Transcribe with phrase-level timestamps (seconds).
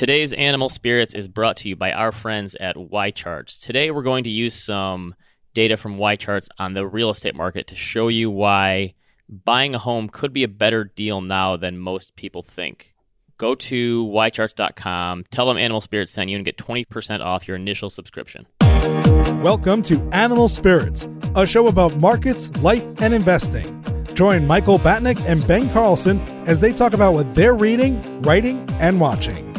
[0.00, 3.60] Today's Animal Spirits is brought to you by our friends at YCharts.
[3.60, 5.14] Today we're going to use some
[5.52, 8.94] data from YCharts on the real estate market to show you why
[9.28, 12.94] buying a home could be a better deal now than most people think.
[13.36, 17.90] Go to ycharts.com, tell them Animal Spirits sent you, and get 20% off your initial
[17.90, 18.46] subscription.
[19.42, 23.84] Welcome to Animal Spirits, a show about markets, life, and investing.
[24.14, 28.98] Join Michael Batnick and Ben Carlson as they talk about what they're reading, writing, and
[28.98, 29.49] watching.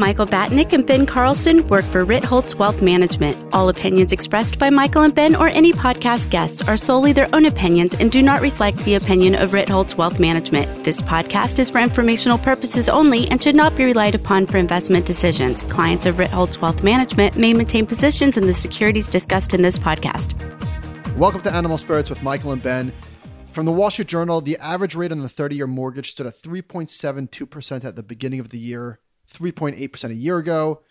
[0.00, 3.36] Michael Batnick and Ben Carlson work for Ritholtz Wealth Management.
[3.52, 7.44] All opinions expressed by Michael and Ben or any podcast guests are solely their own
[7.44, 10.84] opinions and do not reflect the opinion of Ritholtz Wealth Management.
[10.84, 15.04] This podcast is for informational purposes only and should not be relied upon for investment
[15.04, 15.64] decisions.
[15.64, 20.32] Clients of Ritholtz Wealth Management may maintain positions in the securities discussed in this podcast.
[21.18, 22.90] Welcome to Animal Spirits with Michael and Ben.
[23.52, 26.40] From the Wall Street Journal, the average rate on the 30 year mortgage stood at
[26.40, 28.98] 3.72% at the beginning of the year.
[29.30, 30.82] 3.8% a year ago.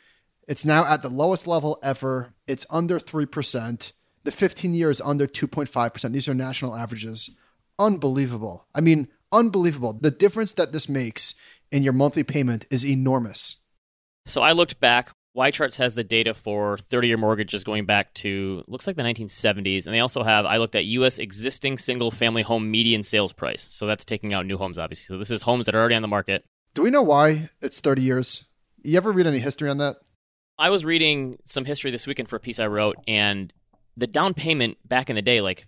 [0.48, 2.34] It's now at the lowest level ever.
[2.48, 3.92] It's under 3%.
[4.23, 6.12] The 15 year is under 2.5%.
[6.12, 7.30] These are national averages.
[7.78, 8.66] Unbelievable.
[8.73, 9.94] I mean, unbelievable.
[9.94, 11.36] The difference that this makes
[11.72, 13.58] in your monthly payment is enormous.
[14.26, 15.12] So I looked back.
[15.38, 19.86] YCharts has the data for 30 year mortgages going back to, looks like the 1970s.
[19.86, 21.20] And they also have, I looked at U.S.
[21.20, 23.68] existing single family home median sales price.
[23.70, 25.06] So that's taking out new homes, obviously.
[25.14, 26.44] So this is homes that are already on the market.
[26.73, 28.45] Do we know why it's 30 years?
[28.84, 29.98] You ever read any history on that?
[30.58, 33.52] I was reading some history this weekend for a piece I wrote, and
[33.98, 35.66] the down payment back in the day, like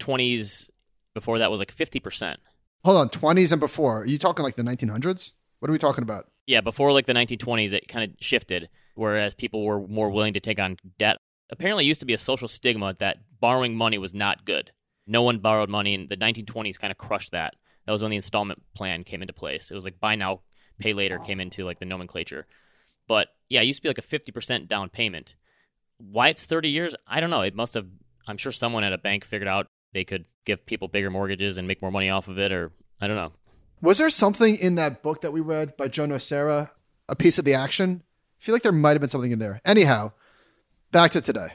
[0.00, 0.70] 20s
[1.14, 2.36] before that, was like 50%.
[2.84, 4.02] Hold on, 20s and before.
[4.02, 5.32] Are you talking like the 1900s?
[5.58, 6.26] What are we talking about?
[6.46, 10.40] Yeah, before like the 1920s, it kind of shifted, whereas people were more willing to
[10.40, 11.18] take on debt.
[11.50, 14.70] Apparently, it used to be a social stigma that borrowing money was not good.
[15.06, 17.54] No one borrowed money, and the 1920s kind of crushed that.
[17.86, 19.70] That was when the installment plan came into place.
[19.70, 20.40] It was like buy now,
[20.78, 22.46] pay later came into like the nomenclature.
[23.08, 25.34] But yeah, it used to be like a 50% down payment.
[25.98, 27.42] Why it's 30 years, I don't know.
[27.42, 27.86] It must have,
[28.26, 31.66] I'm sure someone at a bank figured out they could give people bigger mortgages and
[31.66, 33.32] make more money off of it, or I don't know.
[33.82, 36.70] Was there something in that book that we read by Joe Nocera,
[37.08, 38.02] A Piece of the Action?
[38.40, 39.60] I feel like there might have been something in there.
[39.64, 40.12] Anyhow,
[40.92, 41.48] back to today.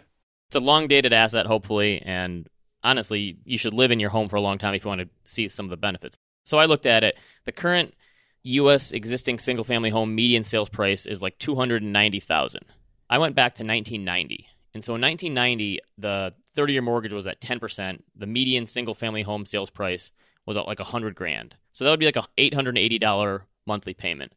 [0.47, 2.47] It's a long dated asset, hopefully, and
[2.85, 5.09] honestly, you should live in your home for a long time if you want to
[5.25, 6.15] see some of the benefits.
[6.45, 7.17] So I looked at it.
[7.43, 7.95] The current
[8.43, 8.91] U.S.
[8.91, 12.65] existing single family home median sales price is like two hundred and ninety thousand.
[13.09, 17.41] I went back to 1990, and so in 1990, the 30 year mortgage was at
[17.41, 18.05] 10 percent.
[18.15, 20.11] The median single family home sales price
[20.45, 21.55] was at like a hundred grand.
[21.73, 24.33] So that would be like a eight hundred and eighty dollar monthly payment.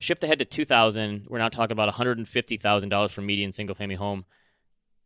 [0.00, 4.24] Shift ahead to 2000, we're now talking about $150,000 for median single family home.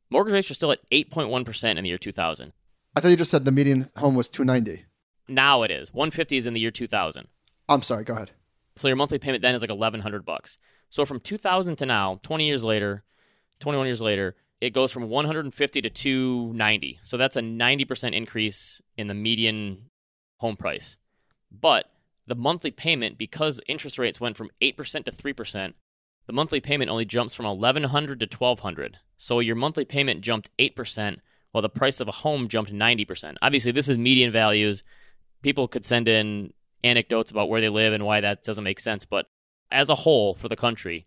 [0.09, 2.53] Mortgage rates are still at 8.1% in the year 2000.
[2.97, 4.85] I thought you just said the median home was 290.
[5.27, 5.93] Now it is.
[5.93, 7.27] 150 is in the year 2000.
[7.69, 8.31] I'm sorry, go ahead.
[8.77, 10.59] So your monthly payment then is like 1100 bucks.
[10.91, 13.03] So from 2000 to now, 20 years later,
[13.61, 17.01] 21 years later, it goes from 150 to 290.
[17.03, 19.91] So that's a 90% increase in the median
[20.39, 20.97] home price.
[21.51, 21.91] But
[22.27, 25.73] the monthly payment because interest rates went from 8% to 3%,
[26.27, 28.99] the monthly payment only jumps from 1100 to 1200.
[29.17, 31.19] So your monthly payment jumped 8%
[31.55, 33.37] while the price of a home jumped 90%.
[33.41, 34.83] Obviously, this is median values.
[35.41, 39.05] People could send in anecdotes about where they live and why that doesn't make sense,
[39.05, 39.27] but
[39.71, 41.07] as a whole for the country,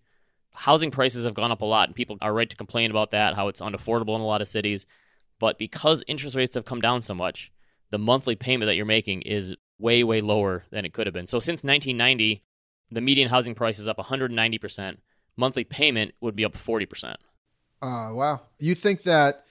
[0.53, 3.35] housing prices have gone up a lot and people are right to complain about that,
[3.35, 4.85] how it's unaffordable in a lot of cities.
[5.37, 7.51] But because interest rates have come down so much,
[7.89, 11.27] the monthly payment that you're making is way, way lower than it could have been.
[11.27, 12.41] So since 1990,
[12.89, 14.97] the median housing price is up 190%.
[15.35, 17.15] Monthly payment would be up 40%.
[17.81, 18.41] Uh, wow.
[18.59, 19.43] You think that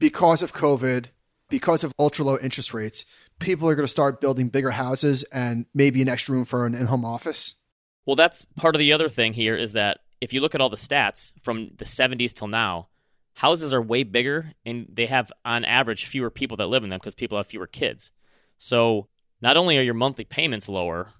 [0.00, 1.06] because of COVID,
[1.48, 3.04] because of ultra low interest rates,
[3.38, 6.74] people are going to start building bigger houses and maybe an extra room for an
[6.74, 7.54] in home office?
[8.06, 10.68] Well, that's part of the other thing here is that if you look at all
[10.68, 12.88] the stats from the 70s till now,
[13.34, 16.98] houses are way bigger and they have, on average, fewer people that live in them
[16.98, 18.10] because people have fewer kids.
[18.58, 19.08] So
[19.40, 21.12] not only are your monthly payments lower,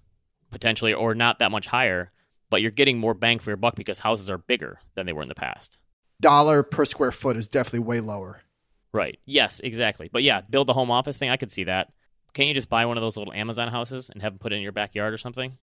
[0.51, 2.11] potentially, or not that much higher,
[2.51, 5.23] but you're getting more bang for your buck because houses are bigger than they were
[5.23, 5.79] in the past.
[6.21, 8.43] Dollar per square foot is definitely way lower.
[8.93, 9.19] Right.
[9.25, 10.11] Yes, exactly.
[10.13, 11.93] But yeah, build the home office thing, I could see that.
[12.33, 14.63] Can't you just buy one of those little Amazon houses and have them put in
[14.63, 15.59] your backyard or something?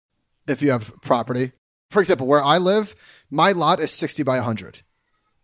[0.46, 1.52] If you have property.
[1.90, 2.94] For example, where I live,
[3.30, 4.82] my lot is 60 by 100.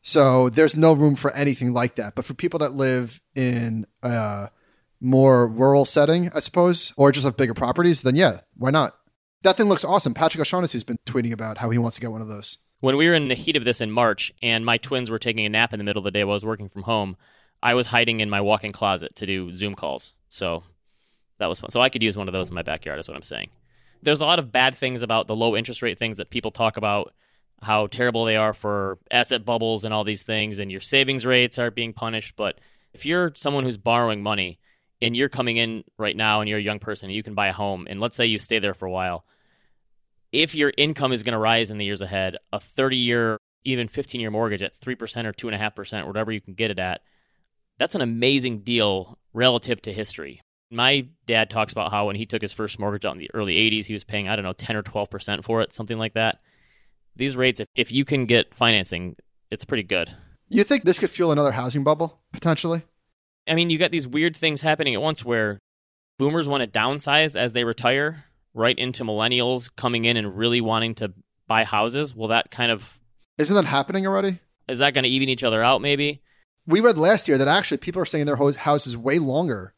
[0.02, 2.14] So there's no room for anything like that.
[2.14, 4.50] But for people that live in a
[5.00, 8.96] more rural setting, I suppose, or just have bigger properties, then yeah, why not?
[9.42, 10.12] That thing looks awesome.
[10.12, 12.58] Patrick O'Shaughnessy has been tweeting about how he wants to get one of those.
[12.80, 15.46] When we were in the heat of this in March and my twins were taking
[15.46, 17.16] a nap in the middle of the day while I was working from home,
[17.64, 20.14] I was hiding in my walk in closet to do Zoom calls.
[20.28, 20.62] So
[21.38, 21.70] that was fun.
[21.70, 23.50] So I could use one of those in my backyard, is what I'm saying.
[24.02, 26.76] there's a lot of bad things about the low interest rate things that people talk
[26.76, 27.14] about
[27.62, 31.58] how terrible they are for asset bubbles and all these things and your savings rates
[31.58, 32.58] are being punished but
[32.93, 34.58] if you're someone who's borrowing money
[35.00, 37.46] and you're coming in right now and you're a young person and you can buy
[37.46, 39.25] a home and let's say you stay there for a while
[40.32, 43.88] if your income is going to rise in the years ahead a 30 year even
[43.88, 47.00] 15 year mortgage at 3% or 2.5% whatever you can get it at
[47.79, 50.41] that's an amazing deal relative to history
[50.75, 53.55] my dad talks about how when he took his first mortgage out in the early
[53.55, 56.41] 80s, he was paying, I don't know, 10 or 12% for it, something like that.
[57.17, 59.17] These rates, if, if you can get financing,
[59.50, 60.11] it's pretty good.
[60.49, 62.82] You think this could fuel another housing bubble, potentially?
[63.47, 65.59] I mean, you got these weird things happening at once where
[66.19, 70.94] boomers want to downsize as they retire, right into millennials coming in and really wanting
[70.97, 71.12] to
[71.47, 72.15] buy houses.
[72.15, 72.99] Well, that kind of.
[73.38, 74.41] Isn't that happening already?
[74.69, 76.23] Is that going to even each other out, maybe?
[76.66, 79.75] We read last year that actually people are staying in their houses way longer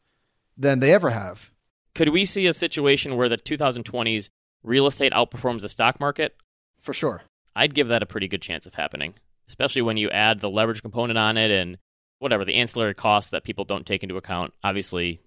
[0.57, 1.51] than they ever have.
[1.93, 4.29] Could we see a situation where the 2020s
[4.63, 6.35] real estate outperforms the stock market?
[6.81, 7.23] For sure.
[7.55, 9.15] I'd give that a pretty good chance of happening,
[9.47, 11.77] especially when you add the leverage component on it and
[12.19, 14.53] whatever the ancillary costs that people don't take into account.
[14.63, 15.19] Obviously,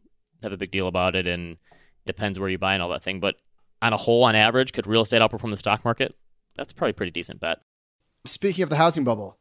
[0.43, 1.59] have a big deal about it and
[2.07, 3.21] depends where you buy and all that thing.
[3.21, 3.37] But
[3.83, 6.15] on a whole, on average, could real estate outperform the stock market?
[6.57, 7.59] That's probably a pretty decent bet.
[8.25, 9.39] Speaking of the housing bubble,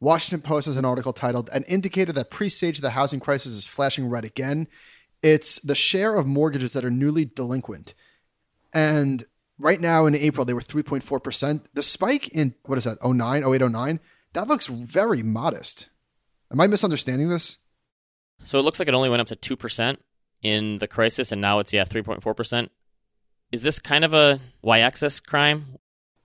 [0.00, 4.08] Washington Post has an article titled "An Indicator That Presage the Housing Crisis is Flashing
[4.08, 4.68] Red Again."
[5.22, 7.94] It's the share of mortgages that are newly delinquent.
[8.72, 9.24] And
[9.58, 11.62] right now in April, they were 3.4%.
[11.72, 14.00] The spike in, what is that, 09, 08, 09,
[14.34, 15.88] that looks very modest.
[16.52, 17.56] Am I misunderstanding this?
[18.44, 19.96] So it looks like it only went up to 2%
[20.42, 22.68] in the crisis, and now it's, yeah, 3.4%.
[23.50, 25.78] Is this kind of a y axis crime?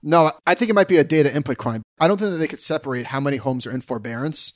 [0.04, 1.84] No, I think it might be a data input crime.
[2.00, 4.54] I don't think that they could separate how many homes are in forbearance.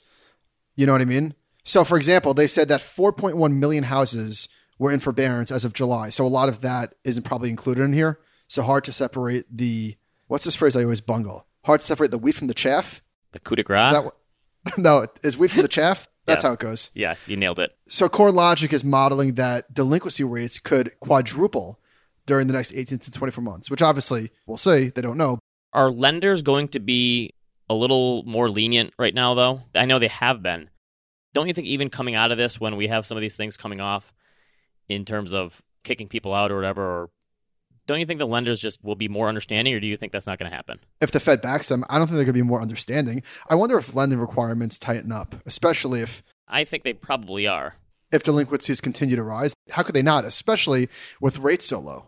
[0.75, 1.35] You know what I mean?
[1.63, 6.09] So, for example, they said that 4.1 million houses were in forbearance as of July.
[6.09, 8.19] So, a lot of that isn't probably included in here.
[8.47, 9.95] So, hard to separate the
[10.27, 11.47] what's this phrase I always bungle?
[11.65, 13.01] Hard to separate the wheat from the chaff.
[13.31, 13.87] The coup de grace.
[13.87, 14.15] Is that what,
[14.77, 16.07] no, is wheat from the chaff?
[16.25, 16.49] That's yeah.
[16.49, 16.89] how it goes.
[16.95, 17.75] Yeah, you nailed it.
[17.87, 21.79] So, CoreLogic is modeling that delinquency rates could quadruple
[22.25, 24.89] during the next 18 to 24 months, which obviously we'll see.
[24.89, 25.39] They don't know.
[25.73, 27.31] Are lenders going to be
[27.69, 29.61] a little more lenient right now, though?
[29.73, 30.69] I know they have been
[31.35, 33.57] don't you think even coming out of this, when we have some of these things
[33.57, 34.13] coming off
[34.87, 37.09] in terms of kicking people out or whatever, or
[37.85, 40.25] don't you think the lenders just will be more understanding, or do you think that's
[40.25, 40.79] not going to happen?
[41.01, 43.21] If the Fed backs them, I don't think they're going to be more understanding.
[43.49, 46.23] I wonder if lending requirements tighten up, especially if.
[46.47, 47.75] I think they probably are.
[48.13, 50.87] If delinquencies continue to rise, how could they not, especially
[51.19, 52.05] with rates so low?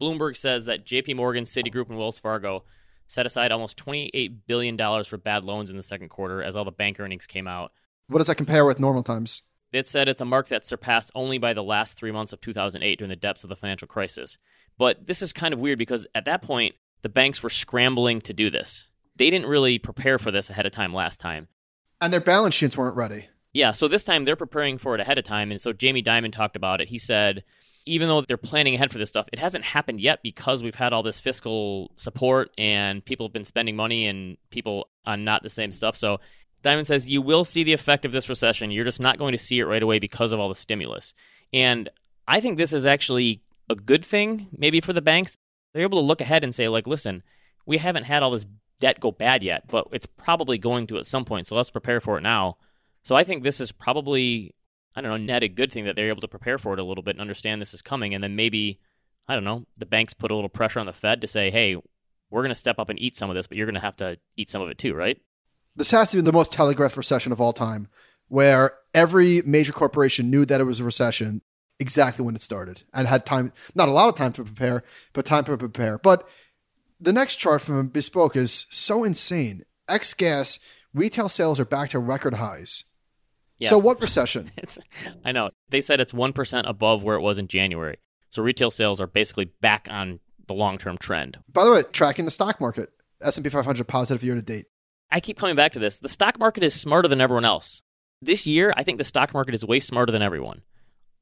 [0.00, 2.64] Bloomberg says that JP Morgan, Citigroup, and Wells Fargo
[3.06, 6.70] set aside almost $28 billion for bad loans in the second quarter as all the
[6.70, 7.72] bank earnings came out.
[8.06, 9.42] What does that compare with normal times?
[9.72, 12.98] It said it's a mark that's surpassed only by the last three months of 2008
[12.98, 14.36] during the depths of the financial crisis.
[14.78, 18.32] But this is kind of weird because at that point, the banks were scrambling to
[18.32, 18.88] do this.
[19.16, 21.48] They didn't really prepare for this ahead of time last time.
[22.00, 23.28] And their balance sheets weren't ready.
[23.52, 25.50] Yeah, so this time they're preparing for it ahead of time.
[25.50, 26.88] And so Jamie Dimon talked about it.
[26.88, 27.44] He said,
[27.86, 30.92] even though they're planning ahead for this stuff, it hasn't happened yet because we've had
[30.92, 35.50] all this fiscal support and people have been spending money and people on not the
[35.50, 35.96] same stuff.
[35.96, 36.20] So
[36.62, 38.70] Dimon says you will see the effect of this recession.
[38.70, 41.14] You're just not going to see it right away because of all the stimulus.
[41.52, 41.88] And
[42.28, 45.36] I think this is actually a good thing, maybe for the banks.
[45.72, 47.22] They're able to look ahead and say, like, listen,
[47.66, 48.46] we haven't had all this
[48.78, 51.46] debt go bad yet, but it's probably going to at some point.
[51.46, 52.56] So let's prepare for it now.
[53.04, 54.54] So I think this is probably,
[54.94, 56.84] I don't know, net a good thing that they're able to prepare for it a
[56.84, 58.14] little bit and understand this is coming.
[58.14, 58.78] And then maybe,
[59.28, 61.76] I don't know, the banks put a little pressure on the Fed to say, hey,
[62.30, 63.96] we're going to step up and eat some of this, but you're going to have
[63.96, 65.20] to eat some of it too, right?
[65.76, 67.88] this has to be the most telegraphed recession of all time,
[68.28, 71.42] where every major corporation knew that it was a recession
[71.78, 74.82] exactly when it started and had time, not a lot of time to prepare,
[75.12, 75.98] but time to prepare.
[75.98, 76.28] But
[77.00, 79.64] the next chart from Bespoke is so insane.
[79.88, 80.58] X gas
[80.92, 82.84] retail sales are back to record highs.
[83.60, 83.70] Yes.
[83.70, 84.50] So what recession?
[85.24, 85.50] I know.
[85.68, 87.98] They said it's 1% above where it was in January.
[88.30, 91.38] So retail sales are basically back on the long-term trend.
[91.52, 92.90] By the way, tracking the stock market,
[93.20, 94.66] S&P 500 positive year to date.
[95.10, 95.98] I keep coming back to this.
[95.98, 97.82] The stock market is smarter than everyone else.
[98.22, 100.62] This year, I think the stock market is way smarter than everyone.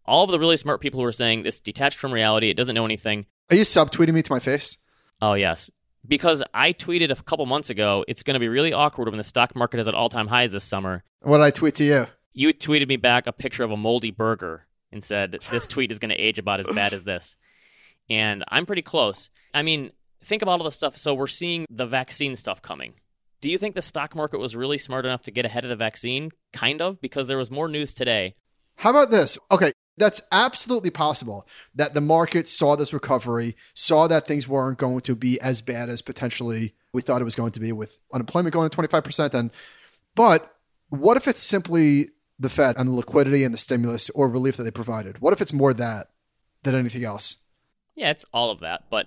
[0.04, 2.74] All of the really smart people who are saying this detached from reality, it doesn't
[2.74, 3.26] know anything.
[3.50, 4.78] Are you subtweeting me to my face?
[5.20, 5.70] Oh, yes.
[6.06, 9.24] Because I tweeted a couple months ago, it's going to be really awkward when the
[9.24, 11.02] stock market is at all time highs this summer.
[11.20, 12.06] What did I tweet to you?
[12.38, 15.98] You tweeted me back a picture of a moldy burger and said, This tweet is
[15.98, 17.36] going to age about as bad as this.
[18.08, 19.28] And I'm pretty close.
[19.52, 19.90] I mean,
[20.22, 20.96] think about all the stuff.
[20.96, 22.94] So we're seeing the vaccine stuff coming.
[23.40, 25.74] Do you think the stock market was really smart enough to get ahead of the
[25.74, 26.30] vaccine?
[26.52, 28.36] Kind of, because there was more news today.
[28.76, 29.36] How about this?
[29.50, 35.00] Okay, That's absolutely possible that the market saw this recovery, saw that things weren't going
[35.00, 38.54] to be as bad as potentially we thought it was going to be with unemployment
[38.54, 39.34] going to 25%.
[39.34, 39.50] And,
[40.14, 40.54] but
[40.90, 44.64] what if it's simply the Fed and the liquidity and the stimulus or relief that
[44.64, 45.20] they provided?
[45.20, 46.08] What if it's more that
[46.62, 47.36] than anything else?
[47.94, 48.84] Yeah, it's all of that.
[48.90, 49.06] But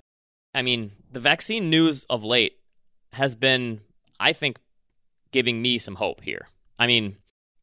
[0.54, 2.58] I mean, the vaccine news of late
[3.12, 3.80] has been,
[4.20, 4.58] I think,
[5.30, 6.48] giving me some hope here.
[6.78, 7.16] I mean,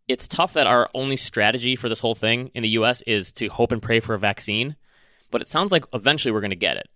[0.07, 3.47] it's tough that our only strategy for this whole thing in the US is to
[3.47, 4.75] hope and pray for a vaccine,
[5.29, 6.89] but it sounds like eventually we're going to get it,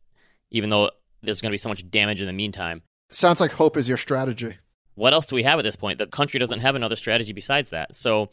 [0.50, 0.89] even though
[1.22, 2.82] there's going to be so much damage in the meantime.
[3.12, 4.58] Sounds like hope is your strategy.
[4.96, 6.00] What else do we have at this point?
[6.00, 7.96] The country doesn't have another strategy besides that.
[7.96, 8.32] So,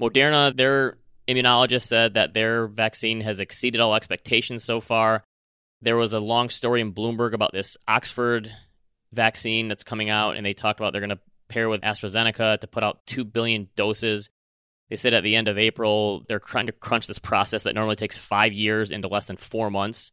[0.00, 0.96] Moderna, their
[1.28, 5.22] immunologist said that their vaccine has exceeded all expectations so far.
[5.82, 8.50] There was a long story in Bloomberg about this Oxford
[9.12, 12.66] vaccine that's coming out, and they talked about they're going to pair with AstraZeneca to
[12.66, 14.30] put out 2 billion doses.
[14.88, 17.96] They said at the end of April, they're trying to crunch this process that normally
[17.96, 20.12] takes five years into less than four months.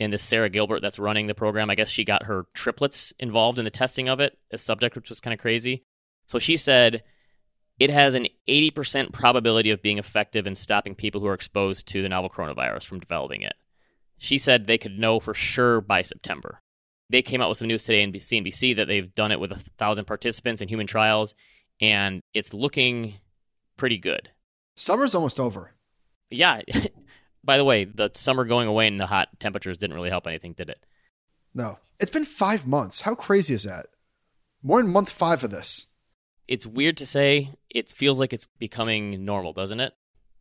[0.00, 3.58] And this Sarah Gilbert that's running the program, I guess she got her triplets involved
[3.58, 5.84] in the testing of it a subject, which was kind of crazy.
[6.28, 7.02] So she said
[7.78, 12.02] it has an 80% probability of being effective in stopping people who are exposed to
[12.02, 13.54] the novel coronavirus from developing it.
[14.16, 16.60] She said they could know for sure by September
[17.10, 19.56] they came out with some news today in CNBC that they've done it with a
[19.78, 21.34] thousand participants in human trials,
[21.80, 23.14] and it's looking
[23.76, 24.30] pretty good.
[24.76, 25.72] Summer's almost over.
[26.30, 26.60] Yeah.
[27.44, 30.52] By the way, the summer going away and the hot temperatures didn't really help anything,
[30.52, 30.84] did it?
[31.54, 31.78] No.
[31.98, 33.02] It's been five months.
[33.02, 33.86] How crazy is that?
[34.62, 35.86] More in month five of this.
[36.48, 37.50] It's weird to say.
[37.70, 39.92] It feels like it's becoming normal, doesn't it?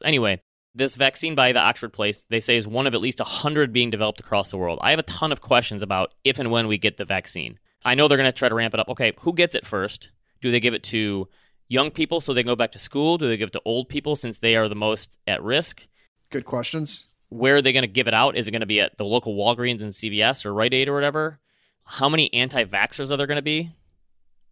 [0.03, 0.41] Anyway,
[0.73, 3.89] this vaccine by the Oxford place, they say, is one of at least 100 being
[3.89, 4.79] developed across the world.
[4.81, 7.59] I have a ton of questions about if and when we get the vaccine.
[7.83, 8.89] I know they're going to try to ramp it up.
[8.89, 10.11] Okay, who gets it first?
[10.41, 11.27] Do they give it to
[11.67, 13.17] young people so they can go back to school?
[13.17, 15.87] Do they give it to old people since they are the most at risk?
[16.29, 17.07] Good questions.
[17.29, 18.37] Where are they going to give it out?
[18.37, 20.93] Is it going to be at the local Walgreens and CVS or Rite Aid or
[20.93, 21.39] whatever?
[21.85, 23.71] How many anti vaxxers are there going to be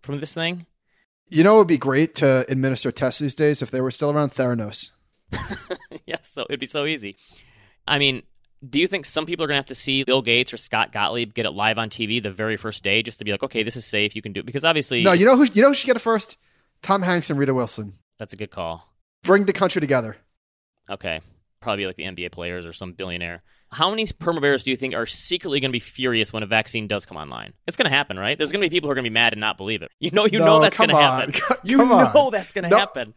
[0.02, 0.66] from this thing?
[1.28, 4.12] You know, it would be great to administer tests these days if they were still
[4.12, 4.92] around Theranos.
[6.06, 7.16] yeah, so it'd be so easy.
[7.88, 8.24] I mean,
[8.68, 10.92] do you think some people are going to have to see Bill Gates or Scott
[10.92, 13.64] Gottlieb get it live on TV the very first day just to be like, okay,
[13.64, 14.46] this is safe, you can do it?
[14.46, 16.38] Because obviously, no, you know who you know who should get it first?
[16.82, 17.94] Tom Hanks and Rita Wilson.
[18.18, 18.94] That's a good call.
[19.24, 20.18] Bring the country together.
[20.90, 21.22] Okay,
[21.66, 23.44] probably like the NBA players or some billionaire.
[23.72, 26.46] How many perma bears do you think are secretly going to be furious when a
[26.46, 27.52] vaccine does come online?
[27.68, 28.38] It's going to happen, right?
[28.38, 29.92] There's going to be people who are going to be mad and not believe it.
[30.00, 31.34] You know, you no, know that's going to happen.
[31.64, 32.32] you know on.
[32.32, 32.78] that's going to no.
[32.78, 33.14] happen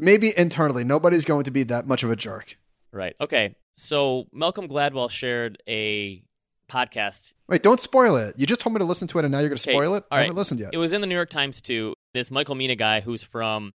[0.00, 2.56] maybe internally, nobody's going to be that much of a jerk.
[2.92, 3.14] Right.
[3.20, 3.54] Okay.
[3.76, 6.22] So Malcolm Gladwell shared a
[6.68, 7.34] podcast.
[7.48, 8.34] Wait, don't spoil it.
[8.38, 10.04] You just told me to listen to it, and now you're going to spoil it.
[10.04, 10.22] All I right.
[10.22, 10.70] haven't listened yet.
[10.72, 11.94] It was in the New York Times too.
[12.14, 13.72] This Michael Mina guy, who's from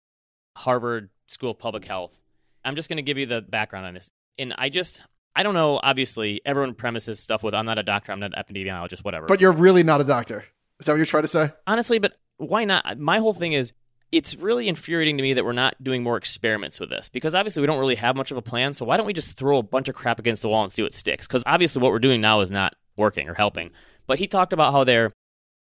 [0.57, 2.19] Harvard School of Public Health.
[2.65, 5.03] I'm just going to give you the background on this, and I just.
[5.37, 5.81] I don't know.
[5.83, 9.41] Obviously, everyone premises stuff with "I'm not a doctor, I'm not an epidemiologist, whatever." But
[9.41, 10.45] you're really not a doctor.
[10.79, 11.51] Is that what you're trying to say?
[11.67, 13.01] Honestly, but why not?
[13.01, 13.73] My whole thing is
[14.13, 17.61] it's really infuriating to me that we're not doing more experiments with this because obviously
[17.61, 18.73] we don't really have much of a plan.
[18.73, 20.83] So why don't we just throw a bunch of crap against the wall and see
[20.83, 21.27] what sticks?
[21.27, 23.71] Because obviously what we're doing now is not working or helping.
[24.07, 25.13] But he talked about how they're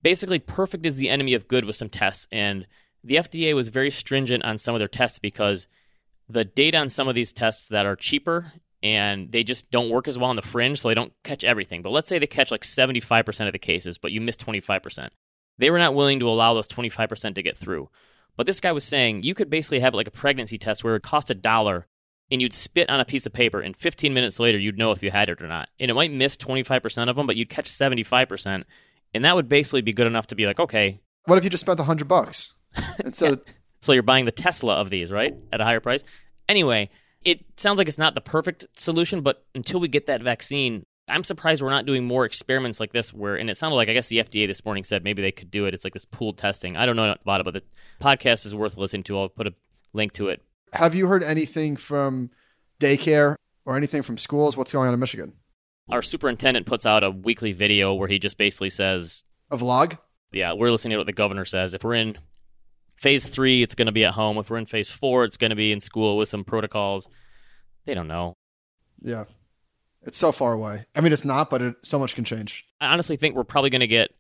[0.04, 2.28] basically perfect is the enemy of good with some tests.
[2.32, 2.68] And
[3.04, 5.68] the FDA was very stringent on some of their tests because
[6.30, 8.52] the data on some of these tests that are cheaper
[8.84, 11.82] and they just don't work as well on the fringe, so they don't catch everything.
[11.82, 15.10] But let's say they catch like 75% of the cases, but you miss 25%.
[15.58, 17.90] They were not willing to allow those 25% to get through.
[18.36, 21.04] But this guy was saying you could basically have like a pregnancy test where it
[21.04, 21.88] cost a dollar
[22.30, 25.02] and you'd spit on a piece of paper and 15 minutes later you'd know if
[25.02, 25.70] you had it or not.
[25.80, 28.64] And it might miss 25% of them, but you'd catch 75%.
[29.14, 31.00] And that would basically be good enough to be like, okay.
[31.26, 32.54] What if you just spent 100 bucks?
[33.04, 33.54] Instead yeah.
[33.80, 35.36] So you're buying the Tesla of these, right?
[35.52, 36.04] At a higher price.
[36.50, 36.90] Anyway,
[37.24, 41.24] it sounds like it's not the perfect solution, but until we get that vaccine, I'm
[41.24, 43.14] surprised we're not doing more experiments like this.
[43.14, 45.52] Where and it sounded like I guess the FDA this morning said maybe they could
[45.52, 45.74] do it.
[45.74, 46.76] It's like this pooled testing.
[46.76, 47.64] I don't know about it, but the
[48.02, 49.20] podcast is worth listening to.
[49.20, 49.54] I'll put a
[49.94, 50.44] link to it.
[50.74, 52.30] Have you heard anything from
[52.80, 54.58] daycare or anything from schools?
[54.58, 55.34] What's going on in Michigan?
[55.90, 59.98] Our superintendent puts out a weekly video where he just basically says a vlog.
[60.34, 61.74] Yeah, we're listening to what the governor says.
[61.74, 62.18] If we're in
[62.98, 64.38] phase three, it's going to be at home.
[64.38, 67.08] If we're in phase four, it's going to be in school with some protocols.
[67.86, 68.36] They don't know.
[69.02, 69.26] Yeah.
[70.04, 70.86] It's so far away.
[70.96, 72.66] I mean, it's not, but it, so much can change.
[72.80, 74.12] I honestly think we're probably going to get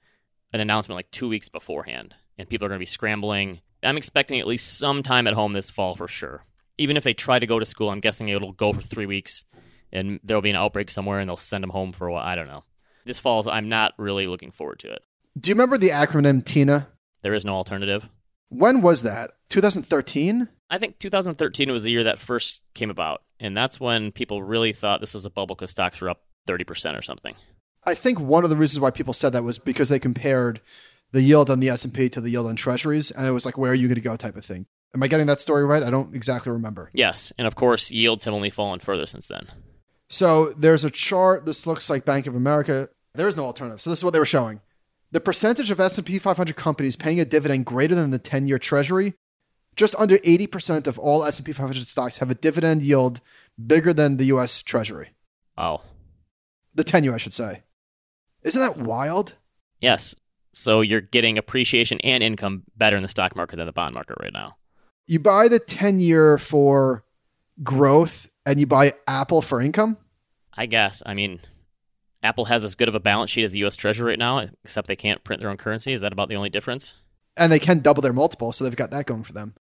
[0.53, 3.61] an announcement like two weeks beforehand, and people are going to be scrambling.
[3.83, 6.43] I'm expecting at least some time at home this fall for sure.
[6.77, 9.43] Even if they try to go to school, I'm guessing it'll go for three weeks,
[9.91, 12.23] and there'll be an outbreak somewhere, and they'll send them home for a while.
[12.23, 12.63] I don't know.
[13.05, 15.01] This fall, I'm not really looking forward to it.
[15.39, 16.87] Do you remember the acronym TINA?
[17.21, 18.09] There is no alternative.
[18.49, 19.31] When was that?
[19.49, 20.47] 2013?
[20.69, 24.73] I think 2013 was the year that first came about, and that's when people really
[24.73, 27.35] thought this was a bubble because stocks were up 30% or something.
[27.85, 30.61] I think one of the reasons why people said that was because they compared
[31.11, 33.71] the yield on the S&P to the yield on treasuries and it was like where
[33.71, 34.65] are you going to go type of thing.
[34.93, 35.83] Am I getting that story right?
[35.83, 36.89] I don't exactly remember.
[36.93, 39.47] Yes, and of course yields have only fallen further since then.
[40.09, 42.89] So there's a chart this looks like Bank of America.
[43.13, 43.81] There is no alternative.
[43.81, 44.61] So this is what they were showing.
[45.11, 49.13] The percentage of S&P 500 companies paying a dividend greater than the 10-year treasury
[49.77, 53.21] just under 80% of all S&P 500 stocks have a dividend yield
[53.65, 55.11] bigger than the US Treasury.
[55.57, 55.81] Wow.
[56.75, 57.63] The 10 year, I should say.
[58.43, 59.35] Isn't that wild?
[59.79, 60.15] Yes.
[60.53, 64.17] So you're getting appreciation and income better in the stock market than the bond market
[64.19, 64.57] right now.
[65.05, 67.03] You buy the 10 year for
[67.63, 69.97] growth and you buy Apple for income?
[70.55, 71.03] I guess.
[71.05, 71.39] I mean,
[72.23, 74.87] Apple has as good of a balance sheet as the US Treasury right now, except
[74.87, 75.93] they can't print their own currency.
[75.93, 76.95] Is that about the only difference?
[77.35, 79.53] And they can double their multiple, so they've got that going for them.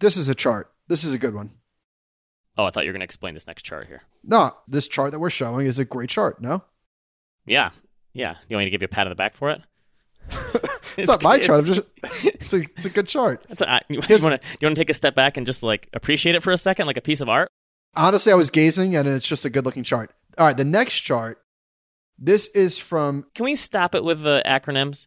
[0.00, 0.72] This is a chart.
[0.88, 1.50] This is a good one.
[2.56, 4.02] Oh, I thought you were going to explain this next chart here.
[4.24, 6.40] No, this chart that we're showing is a great chart.
[6.40, 6.64] No,
[7.46, 7.70] Yeah,
[8.14, 8.36] yeah.
[8.48, 9.62] You want me to give you a pat on the back for it?
[10.96, 11.60] it's, not my chart.
[11.60, 11.82] I'm just
[12.24, 13.44] it's a it's a good chart.
[13.48, 15.62] It's a, you want to do you want to take a step back and just
[15.62, 17.48] like appreciate it for a second, like a piece of art?
[17.94, 20.12] Honestly, I was gazing, and it's just a good looking chart.
[20.36, 21.40] All right, the next chart.
[22.18, 25.06] This is from Can we stop it with the acronyms?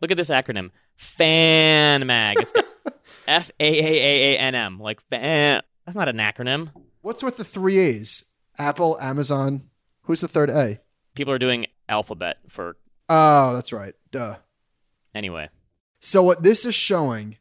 [0.00, 2.38] Look at this acronym: Fan Mag.
[2.40, 2.52] It's
[3.28, 4.78] F A A A A N M.
[4.80, 5.62] Like fan.
[5.86, 6.72] That's not an acronym.
[7.02, 8.24] what's with the three A's?
[8.58, 9.62] Apple, Amazon.
[10.02, 10.80] Who's the third A?
[11.14, 12.76] People are doing alphabet for
[13.08, 13.94] Oh, that's right.
[14.10, 14.36] Duh.
[15.14, 15.48] anyway.
[16.00, 17.36] So what this is showing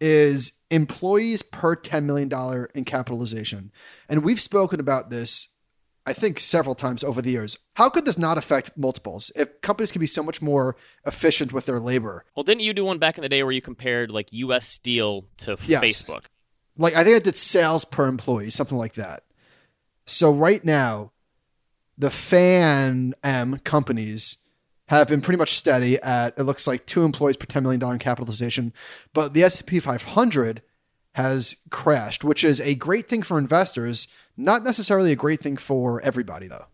[0.00, 2.30] is employees per $10 million
[2.74, 3.72] in capitalization.
[4.08, 5.48] And we've spoken about this,
[6.06, 7.56] I think, several times over the years.
[7.74, 11.64] How could this not affect multiples if companies can be so much more efficient with
[11.66, 12.24] their labor?
[12.36, 14.66] Well, didn't you do one back in the day where you compared like U.S.
[14.68, 15.82] Steel to Yes.
[15.82, 16.24] Facebook?
[16.76, 19.22] Like, I think I did sales per employee, something like that.
[20.06, 21.12] So right now,
[21.96, 24.38] the fan M companies
[24.88, 27.98] have been pretty much steady at it looks like two employees per $10 million in
[27.98, 28.72] capitalization,
[29.14, 30.60] but the S&P 500
[31.14, 36.00] has crashed, which is a great thing for investors, not necessarily a great thing for
[36.02, 36.66] everybody though.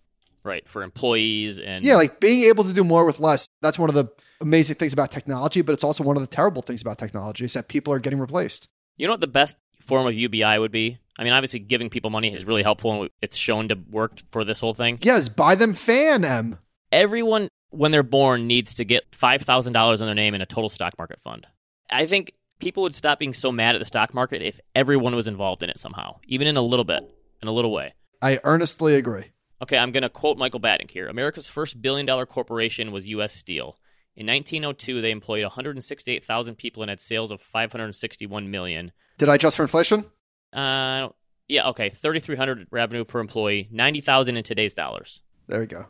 [0.43, 3.47] Right for employees and Yeah, like being able to do more with less.
[3.61, 4.09] That's one of the
[4.41, 7.53] amazing things about technology, but it's also one of the terrible things about technology is
[7.53, 8.69] that people are getting replaced.
[8.97, 10.99] You know what the best form of UBI would be?
[11.19, 14.43] I mean, obviously, giving people money is really helpful, and it's shown to work for
[14.43, 14.99] this whole thing.
[15.03, 16.59] Yes, buy them fan M.
[16.91, 20.47] Everyone, when they're born, needs to get five thousand dollars in their name in a
[20.47, 21.47] total stock market fund.
[21.91, 25.27] I think people would stop being so mad at the stock market if everyone was
[25.27, 27.03] involved in it somehow, even in a little bit,
[27.43, 27.95] in a little way.
[28.23, 29.33] I earnestly agree.
[29.63, 31.09] Okay, I'm going to quote Michael Batnick here.
[31.09, 33.35] America's first billion dollar corporation was U.S.
[33.35, 33.77] Steel.
[34.17, 38.93] In 1902, they employed 168,000 people and had sales of 561 million.
[39.19, 40.05] Did I adjust for inflation?
[40.53, 41.09] Uh,
[41.49, 45.23] yeah, okay, 3,300 revenue per employee, 90,000 in today's dollars.
[45.47, 45.87] There we go.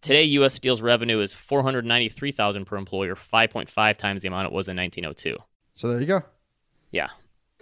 [0.00, 0.54] Today, U.S.
[0.54, 5.38] Steel's revenue is 493,000 per employee, or 5.5 times the amount it was in 1902.
[5.74, 6.22] So there you go.
[6.90, 7.08] Yeah,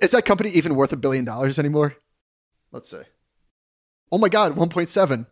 [0.02, 1.96] Is that company even worth a billion dollars anymore?
[2.70, 3.00] Let's see.
[4.10, 5.26] Oh my God, 1.7.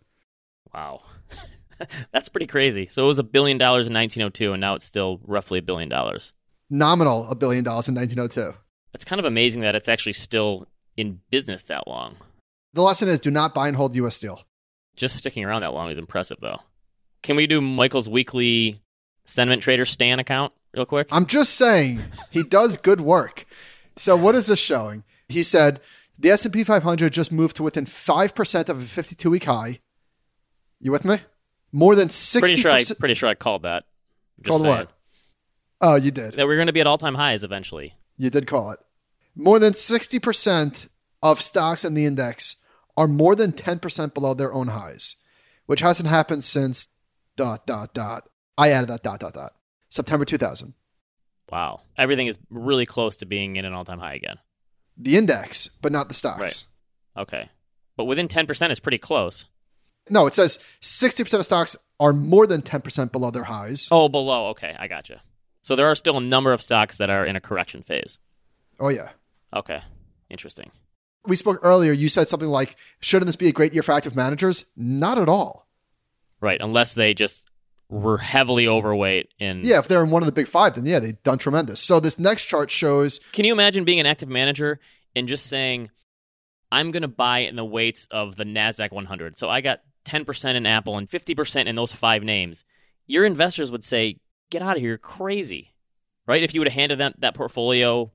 [0.72, 1.02] wow,
[2.12, 2.86] that's pretty crazy.
[2.86, 5.90] So it was a billion dollars in 1902, and now it's still roughly a billion
[5.90, 6.32] dollars.
[6.70, 8.56] Nominal a billion dollars in 1902.
[8.94, 10.66] It's kind of amazing that it's actually still
[10.96, 12.16] in business that long.
[12.72, 14.42] The lesson is do not buy and hold US Steel.
[14.96, 16.60] Just sticking around that long is impressive, though.
[17.22, 18.80] Can we do Michael's weekly
[19.24, 21.08] sentiment trader Stan account real quick?
[21.10, 23.44] I'm just saying he does good work.
[23.96, 25.04] So what is this showing?
[25.28, 25.80] He said
[26.18, 29.80] the S&P 500 just moved to within 5% of a 52-week high.
[30.80, 31.18] You with me?
[31.72, 32.40] More than 60%.
[32.40, 33.84] pretty sure I pretty sure I called that.
[34.38, 34.76] Just called saying.
[34.76, 34.92] what?
[35.80, 36.34] Oh, you did.
[36.34, 37.94] That we're going to be at all time highs eventually.
[38.16, 38.80] You did call it.
[39.34, 40.88] More than 60%
[41.22, 42.56] of stocks in the index
[42.96, 45.16] are more than 10% below their own highs,
[45.66, 46.86] which hasn't happened since
[47.36, 48.28] dot, dot, dot.
[48.58, 49.54] I added that dot, dot, dot.
[49.90, 50.72] September 2000.
[51.50, 54.38] Wow, everything is really close to being in an all time high again.
[54.96, 56.40] The index, but not the stocks.
[56.40, 56.64] Right.
[57.16, 57.48] Okay,
[57.96, 59.46] but within ten percent is pretty close.
[60.08, 63.88] No, it says 60% of stocks are more than 10% below their highs.
[63.92, 64.48] Oh, below.
[64.48, 65.22] Okay, I gotcha.
[65.62, 68.18] So there are still a number of stocks that are in a correction phase.
[68.80, 69.10] Oh, yeah.
[69.54, 69.82] Okay,
[70.28, 70.70] interesting.
[71.26, 71.92] We spoke earlier.
[71.92, 74.64] You said something like, shouldn't this be a great year for active managers?
[74.76, 75.68] Not at all.
[76.40, 77.49] Right, unless they just
[77.90, 79.60] were heavily overweight in.
[79.64, 81.80] Yeah, if they're in one of the big five, then yeah, they've done tremendous.
[81.80, 84.80] So this next chart shows Can you imagine being an active manager
[85.14, 85.90] and just saying,
[86.72, 89.36] I'm going to buy in the weights of the NASDAQ 100.
[89.36, 92.64] So I got 10% in Apple and 50% in those five names.
[93.06, 95.74] Your investors would say, get out of here, you're crazy.
[96.26, 96.44] Right?
[96.44, 98.12] If you would have handed them that portfolio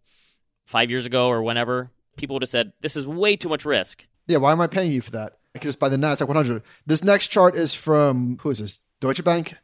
[0.64, 4.08] five years ago or whenever, people would have said, this is way too much risk.
[4.28, 5.38] Yeah, why am I paying you for that?
[5.54, 6.64] I could just buy the Nasdaq 100.
[6.86, 8.80] This next chart is from who is this?
[9.02, 9.56] Deutsche Bank,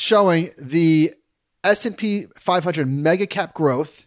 [0.00, 1.12] showing the
[1.62, 4.06] S&P 500 mega cap growth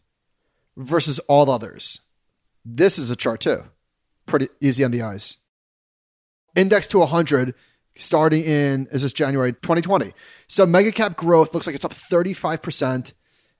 [0.75, 2.01] versus all others.
[2.65, 3.65] This is a chart too.
[4.25, 5.37] Pretty easy on the eyes.
[6.55, 7.53] Index to 100
[7.95, 10.13] starting in is this January 2020.
[10.47, 13.13] So mega cap growth looks like it's up 35%.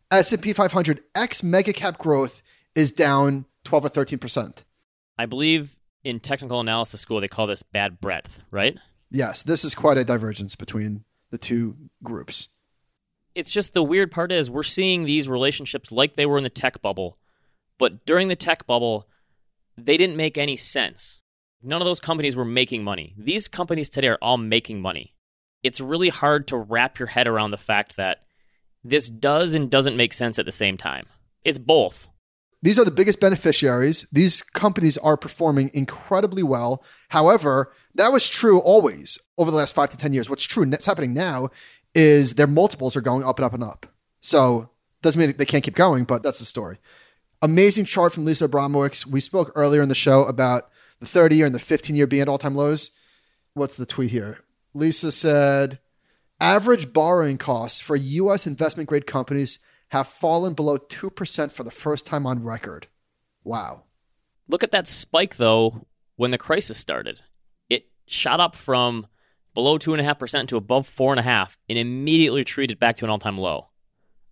[0.10, 2.42] S&P 500 X mega cap growth
[2.74, 4.64] is down 12 or 13%.
[5.20, 8.76] I believe in technical analysis school they call this bad breadth, right?
[9.12, 12.48] Yes, this is quite a divergence between the two groups.
[13.34, 16.50] It's just the weird part is we're seeing these relationships like they were in the
[16.50, 17.18] tech bubble,
[17.80, 19.10] but during the tech bubble,
[19.76, 21.22] they didn't make any sense.
[21.64, 23.16] None of those companies were making money.
[23.18, 25.16] These companies today are all making money.
[25.64, 28.26] It's really hard to wrap your head around the fact that
[28.84, 31.08] this does and doesn't make sense at the same time.
[31.44, 32.10] It's both.
[32.64, 34.08] These are the biggest beneficiaries.
[34.14, 36.82] These companies are performing incredibly well.
[37.10, 40.30] However, that was true always over the last five to 10 years.
[40.30, 41.50] What's true, what's happening now
[41.94, 43.86] is their multiples are going up and up and up.
[44.22, 44.70] So,
[45.02, 46.80] doesn't mean they can't keep going, but that's the story.
[47.42, 49.06] Amazing chart from Lisa Abramowicz.
[49.06, 50.70] We spoke earlier in the show about
[51.02, 52.92] the 30 year and the 15 year being all time lows.
[53.56, 54.40] What's the tweet here?
[54.74, 55.80] Lisa said
[56.40, 59.60] average borrowing costs for US investment grade companies
[59.94, 62.88] have fallen below 2% for the first time on record.
[63.44, 63.84] Wow.
[64.48, 67.22] Look at that spike, though, when the crisis started.
[67.70, 69.06] It shot up from
[69.54, 73.68] below 2.5% to above 4.5% and immediately retreated back to an all time low.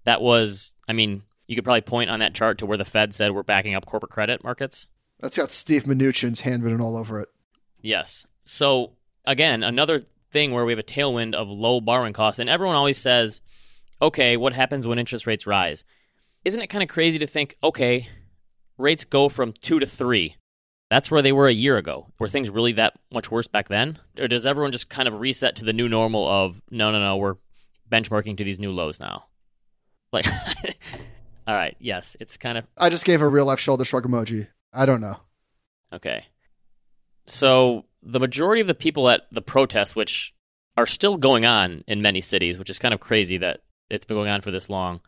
[0.04, 3.14] That was, I mean, you could probably point on that chart to where the Fed
[3.14, 4.88] said we're backing up corporate credit markets.
[5.20, 7.30] That's got Steve Mnuchin's handwritten all over it.
[7.80, 8.26] Yes.
[8.46, 8.94] So
[9.26, 12.98] again, another thing where we have a tailwind of low borrowing costs, and everyone always
[12.98, 13.44] says,
[14.02, 15.84] "Okay, what happens when interest rates rise?"
[16.44, 18.08] Isn't it kind of crazy to think, okay,
[18.78, 20.36] rates go from two to three?
[20.90, 22.08] That's where they were a year ago.
[22.20, 24.00] Were things really that much worse back then?
[24.20, 27.16] Or does everyone just kind of reset to the new normal of, no, no, no,
[27.16, 27.36] we're
[27.90, 29.26] benchmarking to these new lows now?
[30.12, 30.26] Like,
[31.48, 32.66] all right, yes, it's kind of.
[32.78, 34.48] I just gave a real life shoulder shrug emoji.
[34.74, 35.18] I don't know.
[35.94, 36.26] Okay.
[37.26, 40.34] So the majority of the people at the protests, which
[40.76, 44.18] are still going on in many cities, which is kind of crazy that it's been
[44.18, 45.02] going on for this long,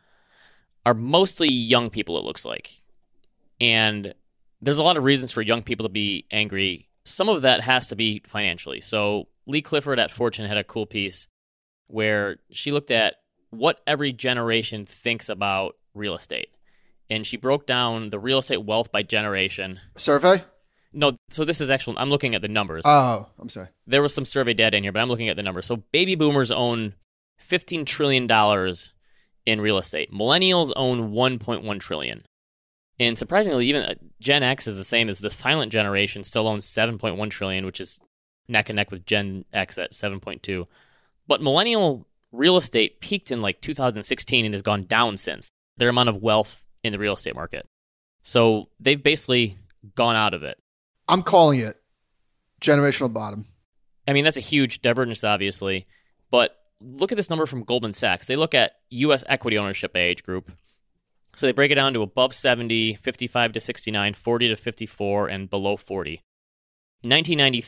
[0.85, 2.81] are mostly young people, it looks like.
[3.61, 4.13] And
[4.61, 6.89] there's a lot of reasons for young people to be angry.
[7.05, 8.81] Some of that has to be financially.
[8.81, 11.27] So Lee Clifford at Fortune had a cool piece
[11.87, 13.15] where she looked at
[13.49, 16.49] what every generation thinks about real estate
[17.09, 19.79] and she broke down the real estate wealth by generation.
[19.97, 20.43] Survey?
[20.93, 21.95] No, so this is actual.
[21.97, 22.83] I'm looking at the numbers.
[22.85, 23.67] Oh, I'm sorry.
[23.87, 25.65] There was some survey data in here, but I'm looking at the numbers.
[25.65, 26.93] So baby boomers own
[27.37, 28.93] 15 trillion dollars
[29.45, 30.11] in real estate.
[30.11, 32.23] Millennials own 1.1 trillion.
[32.99, 36.65] And surprisingly, even uh, Gen X is the same as the silent generation still owns
[36.65, 37.99] 7.1 trillion, which is
[38.47, 40.65] neck and neck with Gen X at 7.2.
[41.27, 45.49] But millennial real estate peaked in like 2016 and has gone down since.
[45.77, 47.65] Their amount of wealth in the real estate market.
[48.21, 49.57] So they've basically
[49.95, 50.59] gone out of it.
[51.07, 51.77] I'm calling it
[52.61, 53.45] generational bottom.
[54.07, 55.85] I mean, that's a huge divergence, obviously.
[56.31, 58.27] But look at this number from Goldman Sachs.
[58.27, 59.23] They look at U.S.
[59.27, 60.51] equity ownership age group.
[61.35, 65.49] So they break it down to above 70, 55 to 69, 40 to 54, and
[65.49, 66.21] below 40.
[67.03, 67.61] In 1990,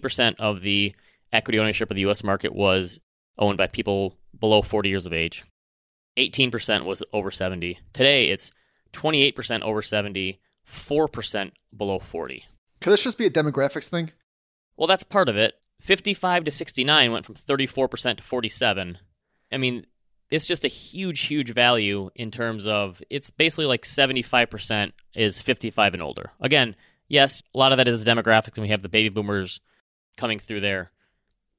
[0.00, 0.94] 13% of the
[1.32, 2.24] equity ownership of the U.S.
[2.24, 3.00] market was
[3.38, 5.44] owned by people below 40 years of age.
[6.18, 7.78] 18% was over 70.
[7.92, 8.50] Today, it's
[8.92, 12.44] 28% over 70, 4% below 40.
[12.80, 14.10] Could this just be a demographics thing?
[14.76, 15.54] Well, that's part of it.
[15.82, 18.98] 55 to 69 went from 34% to 47.
[19.50, 19.84] I mean,
[20.30, 25.94] it's just a huge, huge value in terms of it's basically like 75% is 55
[25.94, 26.30] and older.
[26.40, 26.76] Again,
[27.08, 29.60] yes, a lot of that is demographics, and we have the baby boomers
[30.16, 30.92] coming through there.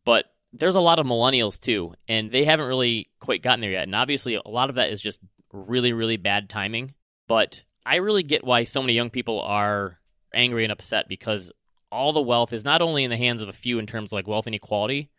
[0.06, 3.84] But there's a lot of millennials too, and they haven't really quite gotten there yet.
[3.84, 5.20] And obviously, a lot of that is just
[5.52, 6.94] really, really bad timing.
[7.28, 10.00] But I really get why so many young people are
[10.34, 11.52] angry and upset because
[11.94, 14.18] all the wealth is not only in the hands of a few in terms of
[14.18, 15.10] like wealth inequality,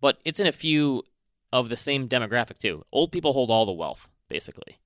[0.00, 1.02] but it's in a few
[1.52, 2.84] of the same demographic too.
[2.92, 4.78] Old people hold all the wealth, basically.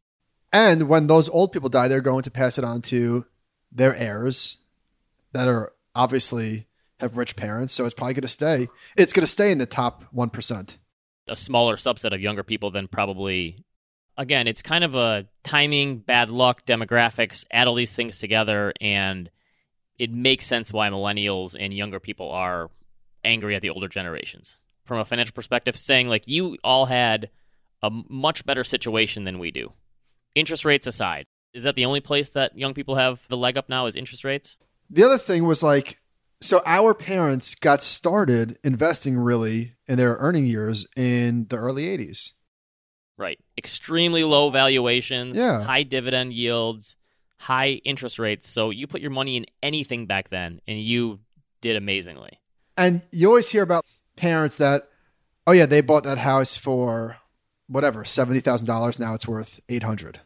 [0.53, 3.27] And when those old people die, they're going to pass it on to
[3.71, 4.57] their heirs
[5.33, 6.67] that are obviously
[7.01, 8.69] have rich parents, so it's probably going to stay.
[8.97, 10.77] It's going to stay in the top 1%.
[11.29, 13.64] A smaller subset of younger people than probably
[14.17, 19.31] again, it's kind of a timing, bad luck, demographics, add all these things together, and
[19.98, 22.70] it makes sense why millennials and younger people are
[23.24, 24.56] angry at the older generations.
[24.84, 27.30] From a financial perspective, saying, like, you all had
[27.82, 29.72] a much better situation than we do.
[30.34, 33.68] Interest rates aside, Is that the only place that young people have the leg up
[33.68, 34.58] now is interest rates?
[34.90, 35.98] The other thing was like,
[36.40, 42.32] so our parents got started investing really in their earning years in the early 80s.
[43.16, 43.38] Right.
[43.56, 45.64] Extremely low valuations, Yeah.
[45.64, 46.96] high dividend yields,
[47.38, 48.48] high interest rates.
[48.48, 51.20] So you put your money in anything back then and you
[51.61, 52.40] did amazingly.
[52.77, 53.85] And you always hear about
[54.16, 54.88] parents that,
[55.46, 57.16] oh yeah, they bought that house for
[57.68, 58.98] whatever, $70,000.
[58.98, 60.20] Now it's worth 800.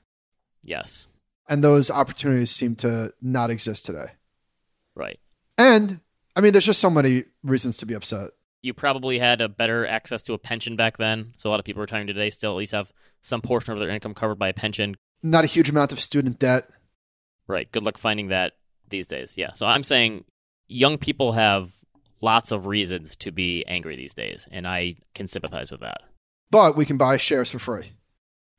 [0.62, 1.06] Yes.
[1.48, 4.12] And those opportunities seem to not exist today.
[4.94, 5.18] Right.
[5.58, 6.00] And
[6.34, 8.30] I mean, there's just so many reasons to be upset.
[8.62, 11.34] You probably had a better access to a pension back then.
[11.36, 13.90] So a lot of people retiring today still at least have some portion of their
[13.90, 14.96] income covered by a pension.
[15.22, 16.68] Not a huge amount of student debt.
[17.52, 17.70] Right.
[17.70, 18.54] Good luck finding that
[18.88, 19.34] these days.
[19.36, 19.52] Yeah.
[19.52, 20.24] So I'm saying
[20.68, 21.70] young people have
[22.22, 26.00] lots of reasons to be angry these days, and I can sympathize with that.
[26.50, 27.92] But we can buy shares for free.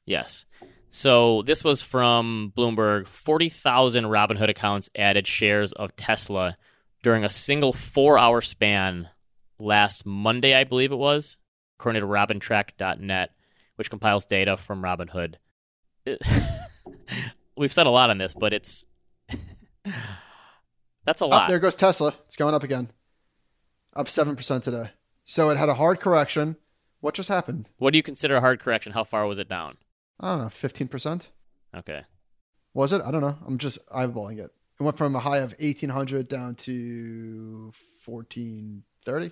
[0.05, 0.45] Yes.
[0.89, 3.07] So this was from Bloomberg.
[3.07, 6.55] 40,000 Robinhood accounts added shares of Tesla
[7.01, 9.09] during a single four hour span
[9.57, 11.37] last Monday, I believe it was,
[11.79, 13.31] according to robintrack.net,
[13.75, 15.35] which compiles data from Robinhood.
[17.55, 18.85] We've said a lot on this, but it's.
[21.05, 21.49] That's a Oh, lot.
[21.49, 22.13] there goes Tesla.
[22.25, 22.89] It's going up again.
[23.95, 24.91] Up 7% today.
[25.25, 26.55] So it had a hard correction.
[27.01, 27.67] What just happened?
[27.77, 28.93] what do you consider a hard correction?
[28.93, 29.75] How far was it down?
[30.19, 31.27] I don't know, 15%?
[31.75, 32.03] Okay.
[32.73, 33.01] Was it?
[33.05, 33.37] I don't know.
[33.45, 34.51] I'm just eyeballing it.
[34.79, 37.73] It went from a high of 1800 down to
[38.05, 39.31] 1430.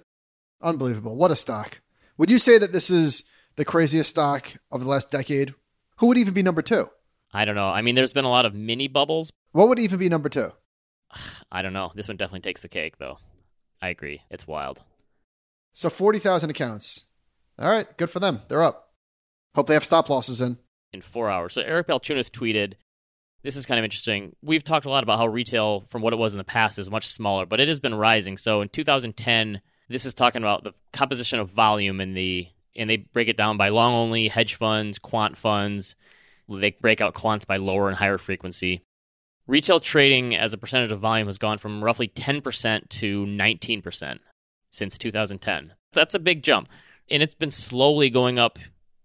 [0.62, 1.16] Unbelievable.
[1.16, 1.80] What a stock.
[2.18, 3.24] Would you say that this is
[3.56, 5.54] the craziest stock of the last decade?
[5.98, 6.90] Who would even be number two?
[7.34, 7.70] I don't know.
[7.70, 9.32] I mean, there's been a lot of mini bubbles.
[9.52, 10.52] What would even be number two?
[11.52, 11.92] I don't know.
[11.96, 13.18] This one definitely takes the cake, though.
[13.82, 14.22] I agree.
[14.30, 14.82] It's wild.
[15.74, 17.06] So 40,000 accounts.
[17.58, 18.42] All right, good for them.
[18.48, 18.90] They're up.
[19.56, 20.58] Hope they have stop losses in.
[20.94, 21.54] in four hours.
[21.54, 22.74] So Eric Balchunas tweeted,
[23.44, 24.36] "This is kind of interesting.
[24.42, 26.90] We've talked a lot about how retail, from what it was in the past, is
[26.90, 28.38] much smaller, but it has been rising.
[28.38, 32.98] So in 2010, this is talking about the composition of volume in the, and they
[32.98, 35.96] break it down by long only, hedge funds, quant funds.
[36.60, 38.82] They break out quants by lower and higher frequency.
[39.48, 44.20] Retail trading as a percentage of volume has gone from roughly 10% to 19%
[44.72, 45.74] since 2010.
[45.94, 46.70] That's a big jump.
[47.10, 48.60] And it's been slowly going up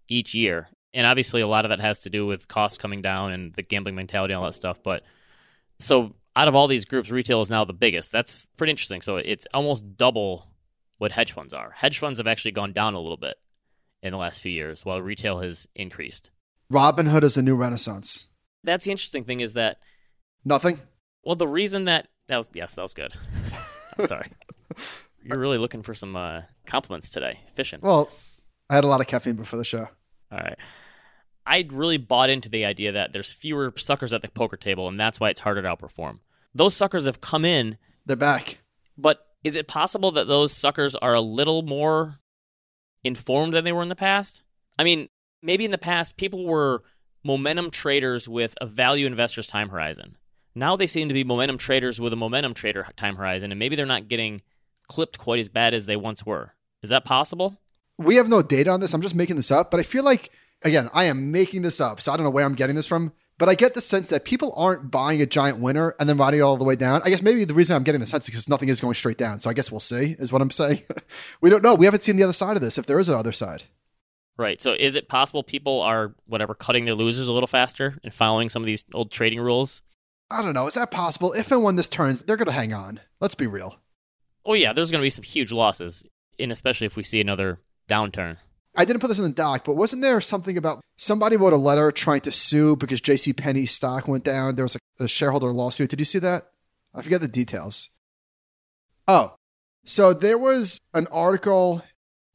[0.07, 0.69] each year.
[0.93, 3.61] And obviously, a lot of that has to do with costs coming down and the
[3.61, 4.79] gambling mentality and all that stuff.
[4.81, 5.03] But
[5.79, 8.11] so, out of all these groups, retail is now the biggest.
[8.11, 9.01] That's pretty interesting.
[9.01, 10.47] So, it's almost double
[10.97, 11.71] what hedge funds are.
[11.71, 13.35] Hedge funds have actually gone down a little bit
[14.01, 16.31] in the last few years, while retail has increased.
[16.71, 18.27] Robinhood is a new renaissance.
[18.63, 19.79] That's the interesting thing is that,
[20.43, 20.79] Nothing?
[21.23, 23.13] well, the reason that, that was, yes, that was good.
[23.97, 24.27] I'm sorry.
[25.23, 27.39] You're really looking for some uh, compliments today.
[27.53, 27.79] Fishing.
[27.81, 28.09] Well,
[28.69, 29.87] I had a lot of caffeine before the show.
[30.31, 30.57] All right.
[31.45, 34.99] I really bought into the idea that there's fewer suckers at the poker table, and
[34.99, 36.19] that's why it's harder to outperform.
[36.53, 38.59] Those suckers have come in, They're back.
[38.97, 42.15] but is it possible that those suckers are a little more
[43.03, 44.41] informed than they were in the past?
[44.77, 45.07] I mean,
[45.41, 46.83] maybe in the past, people were
[47.23, 50.17] momentum traders with a value investor's time horizon.
[50.55, 53.75] Now they seem to be momentum traders with a momentum trader time horizon, and maybe
[53.75, 54.41] they're not getting
[54.87, 56.53] clipped quite as bad as they once were.
[56.81, 57.59] Is that possible?
[57.97, 58.93] We have no data on this.
[58.93, 60.31] I'm just making this up, but I feel like
[60.63, 63.13] again, I am making this up, so I don't know where I'm getting this from.
[63.39, 66.39] But I get the sense that people aren't buying a giant winner and then riding
[66.39, 67.03] it all the way down.
[67.05, 69.19] I guess maybe the reason I'm getting the sense is because nothing is going straight
[69.19, 69.39] down.
[69.39, 70.81] So I guess we'll see, is what I'm saying.
[71.39, 71.75] we don't know.
[71.75, 73.65] We haven't seen the other side of this, if there is an other side.
[74.37, 74.61] Right.
[74.61, 78.49] So is it possible people are whatever cutting their losers a little faster and following
[78.49, 79.81] some of these old trading rules?
[80.29, 80.67] I don't know.
[80.67, 81.33] Is that possible?
[81.33, 82.99] If and when this turns, they're going to hang on.
[83.19, 83.79] Let's be real.
[84.45, 86.05] Oh yeah, there's going to be some huge losses,
[86.39, 88.37] and especially if we see another downturn.
[88.75, 91.57] I didn't put this in the doc, but wasn't there something about somebody wrote a
[91.57, 94.55] letter trying to sue because JC Penney's stock went down?
[94.55, 95.89] There was a, a shareholder lawsuit.
[95.89, 96.51] Did you see that?
[96.93, 97.89] I forget the details.
[99.07, 99.35] Oh,
[99.83, 101.81] so there was an article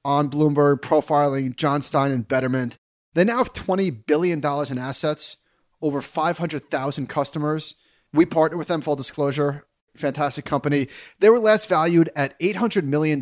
[0.05, 2.79] on Bloomberg profiling Jon Stein and Betterment.
[3.15, 5.37] They now have $20 billion in assets,
[5.81, 7.75] over 500,000 customers.
[8.12, 9.67] We partner with them, full disclosure.
[9.97, 10.88] Fantastic company.
[11.21, 13.21] They were last valued at $800 million.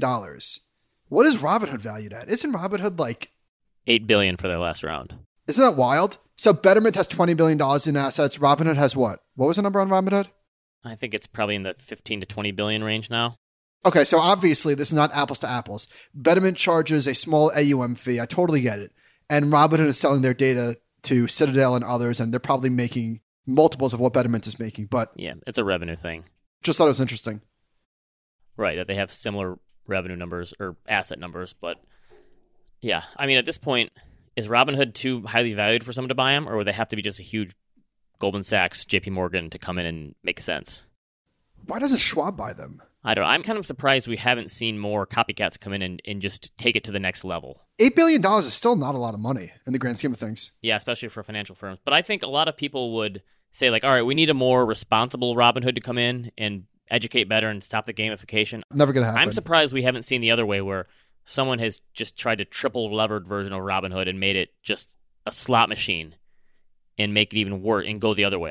[1.08, 2.28] What is Robinhood valued at?
[2.28, 3.32] Isn't Robinhood like
[3.86, 5.16] Eight billion for their last round.
[5.48, 6.18] isn't that wild?
[6.36, 8.38] So Betterment has twenty billion dollars in assets.
[8.38, 9.20] Robinhood has what?
[9.34, 10.28] What was the number on Robinhood?
[10.84, 13.36] I think it's probably in the 15 to 20 billion range now.
[13.84, 15.86] Okay, so obviously this is not apples to apples.
[16.14, 18.20] Betterment charges a small AUM fee.
[18.20, 18.92] I totally get it.
[19.28, 23.94] And Robinhood is selling their data to Citadel and others, and they're probably making multiples
[23.94, 24.86] of what Betterment is making.
[24.86, 26.24] But Yeah, it's a revenue thing.
[26.62, 27.40] just thought it was interesting.
[28.56, 31.78] Right, that they have similar revenue numbers or asset numbers, but
[32.82, 33.92] yeah, I mean at this point
[34.36, 36.96] is Robinhood too highly valued for someone to buy them or would they have to
[36.96, 37.52] be just a huge
[38.18, 40.82] Goldman Sachs, JP Morgan to come in and make sense.
[41.66, 42.82] Why doesn't Schwab buy them?
[43.02, 43.30] I don't know.
[43.30, 46.76] I'm kind of surprised we haven't seen more copycats come in and, and just take
[46.76, 47.62] it to the next level.
[47.78, 50.52] $8 billion is still not a lot of money in the grand scheme of things.
[50.60, 51.78] Yeah, especially for financial firms.
[51.84, 54.34] But I think a lot of people would say, like, all right, we need a
[54.34, 58.62] more responsible Robinhood to come in and educate better and stop the gamification.
[58.72, 59.22] Never going to happen.
[59.22, 60.86] I'm surprised we haven't seen the other way where
[61.24, 64.92] someone has just tried to triple levered version of Robinhood and made it just
[65.24, 66.16] a slot machine
[66.98, 68.50] and make it even worse and go the other way.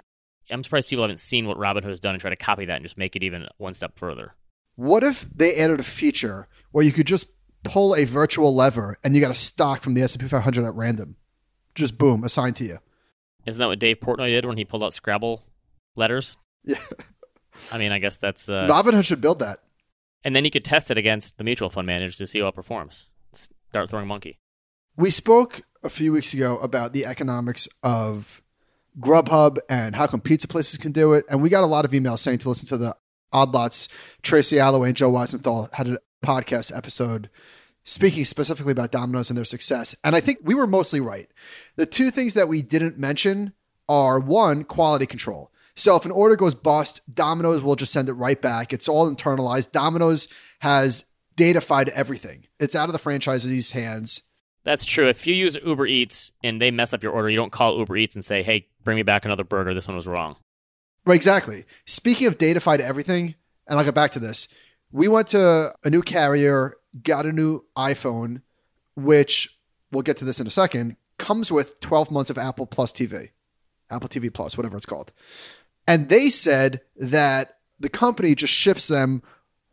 [0.49, 2.85] I'm surprised people haven't seen what Robinhood has done and try to copy that and
[2.85, 4.33] just make it even one step further.
[4.79, 7.27] What if they added a feature where you could just
[7.65, 11.17] pull a virtual lever and you got a stock from the S&P 500 at random?
[11.75, 12.79] Just boom, assigned to you.
[13.45, 15.43] Isn't that what Dave Portnoy did when he pulled out Scrabble
[15.97, 16.37] letters?
[16.63, 16.77] Yeah.
[17.73, 18.47] I mean, I guess that's.
[18.47, 19.59] Uh, Robinhood should build that.
[20.23, 22.55] and then you could test it against the mutual fund manager to see how it
[22.55, 23.07] performs.
[23.33, 24.39] Start throwing monkey.
[24.95, 28.41] We spoke a few weeks ago about the economics of
[28.97, 31.25] Grubhub and how come pizza places can do it.
[31.29, 32.95] And we got a lot of emails saying to listen to the
[33.31, 33.87] Odd Lots.
[34.21, 37.29] Tracy Alloway and Joe Weisenthal had a podcast episode
[37.83, 39.95] speaking specifically about Domino's and their success.
[40.03, 41.29] And I think we were mostly right.
[41.75, 43.53] The two things that we didn't mention
[43.87, 45.51] are one, quality control.
[45.75, 48.73] So if an order goes bust, Domino's will just send it right back.
[48.73, 49.71] It's all internalized.
[49.71, 50.27] Domino's
[50.59, 51.05] has
[51.37, 52.45] datafied everything.
[52.59, 54.23] It's out of the franchisee's hands.
[54.65, 55.07] That's true.
[55.07, 57.95] If you use Uber Eats and they mess up your order, you don't call Uber
[57.95, 59.73] Eats and say, "Hey, bring me back another burger.
[59.73, 60.35] This one was wrong."
[61.09, 61.65] Right, exactly.
[61.87, 63.33] Speaking of datafied everything,
[63.65, 64.47] and I'll get back to this.
[64.91, 68.43] We went to a new carrier, got a new iPhone,
[68.95, 69.57] which
[69.91, 73.31] we'll get to this in a second, comes with 12 months of Apple Plus TV,
[73.89, 75.11] Apple TV Plus, whatever it's called.
[75.87, 79.23] And they said that the company just ships them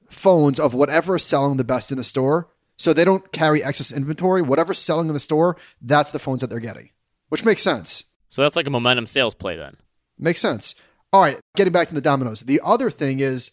[0.09, 2.49] phones of whatever is selling the best in the store.
[2.79, 4.41] So they don't carry excess inventory.
[4.41, 6.93] Whatever's selling in the store, that's the phones that they're getting,
[7.29, 8.05] which makes sense.
[8.31, 9.77] So that's like a momentum sales play then.
[10.19, 10.75] Makes sense.
[11.17, 12.41] All right, getting back to the Domino's.
[12.41, 13.53] The other thing is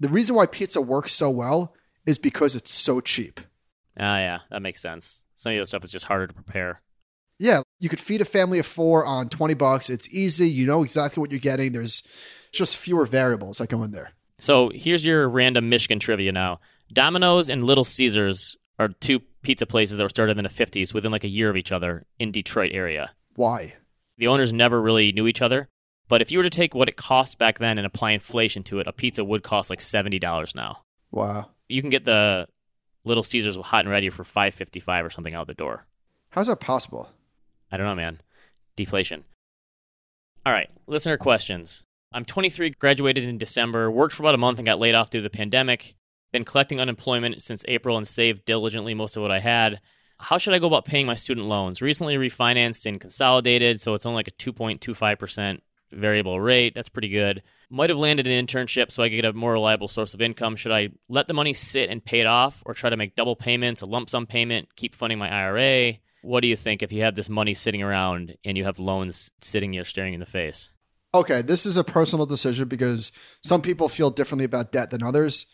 [0.00, 1.74] the reason why pizza works so well
[2.06, 3.38] is because it's so cheap.
[4.00, 5.24] Ah, yeah, that makes sense.
[5.34, 6.80] Some of the stuff is just harder to prepare.
[7.38, 9.90] Yeah, you could feed a family of four on 20 bucks.
[9.90, 10.48] It's easy.
[10.48, 11.72] You know exactly what you're getting.
[11.72, 12.02] There's
[12.50, 14.12] just fewer variables that go in there.
[14.38, 16.60] So here's your random Michigan trivia now.
[16.94, 21.12] Domino's and Little Caesars are two pizza places that were started in the 50s within
[21.12, 23.10] like a year of each other in Detroit area.
[23.36, 23.74] Why?
[24.16, 25.68] The owners never really knew each other.
[26.08, 28.80] But if you were to take what it cost back then and apply inflation to
[28.80, 30.82] it, a pizza would cost like $70 now.
[31.10, 31.50] Wow.
[31.68, 32.48] You can get the
[33.04, 35.86] Little Caesars with hot and ready for 5.55 or something out the door.
[36.30, 37.08] How's that possible?
[37.70, 38.20] I don't know, man.
[38.76, 39.24] Deflation.
[40.44, 41.84] All right, listener questions.
[42.12, 45.18] I'm 23, graduated in December, worked for about a month and got laid off due
[45.18, 45.94] to the pandemic.
[46.32, 49.80] Been collecting unemployment since April and saved diligently most of what I had.
[50.18, 51.82] How should I go about paying my student loans?
[51.82, 55.60] Recently refinanced and consolidated, so it's only like a 2.25%
[55.92, 56.74] variable rate.
[56.74, 57.42] That's pretty good.
[57.70, 60.56] Might have landed an internship so I could get a more reliable source of income.
[60.56, 63.36] Should I let the money sit and pay it off or try to make double
[63.36, 65.94] payments, a lump sum payment, keep funding my IRA?
[66.22, 69.30] What do you think if you have this money sitting around and you have loans
[69.40, 70.70] sitting here staring in the face?
[71.14, 75.46] Okay, this is a personal decision because some people feel differently about debt than others.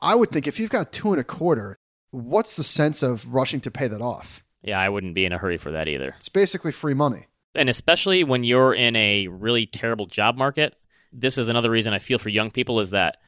[0.00, 1.78] I would think if you've got two and a quarter,
[2.10, 4.42] what's the sense of rushing to pay that off?
[4.62, 6.14] Yeah, I wouldn't be in a hurry for that either.
[6.16, 7.26] It's basically free money.
[7.54, 10.74] And especially when you're in a really terrible job market,
[11.12, 13.18] this is another reason I feel for young people is that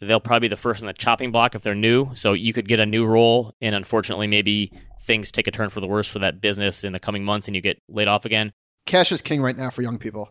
[0.00, 2.10] they'll probably be the first in the chopping block if they're new.
[2.14, 4.72] So you could get a new role, and unfortunately, maybe
[5.02, 7.56] things take a turn for the worse for that business in the coming months and
[7.56, 8.52] you get laid off again.
[8.86, 10.30] Cash is king right now for young people.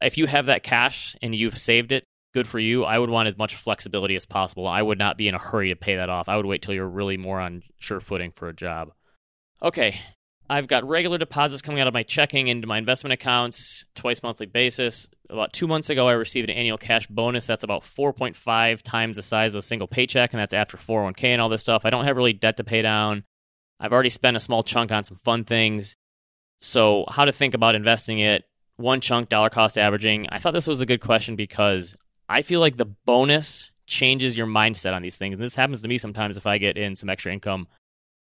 [0.00, 2.84] If you have that cash and you've saved it, good for you.
[2.84, 4.66] I would want as much flexibility as possible.
[4.66, 6.28] I would not be in a hurry to pay that off.
[6.28, 8.92] I would wait till you're really more on sure footing for a job.
[9.62, 10.00] Okay,
[10.52, 14.44] I've got regular deposits coming out of my checking into my investment accounts twice monthly
[14.44, 15.08] basis.
[15.30, 19.22] About two months ago, I received an annual cash bonus that's about 4.5 times the
[19.22, 21.86] size of a single paycheck, and that's after 401k and all this stuff.
[21.86, 23.24] I don't have really debt to pay down.
[23.80, 25.96] I've already spent a small chunk on some fun things.
[26.60, 28.44] So, how to think about investing it?
[28.76, 30.26] One chunk, dollar cost averaging.
[30.28, 31.96] I thought this was a good question because
[32.28, 35.32] I feel like the bonus changes your mindset on these things.
[35.32, 37.68] And this happens to me sometimes if I get in some extra income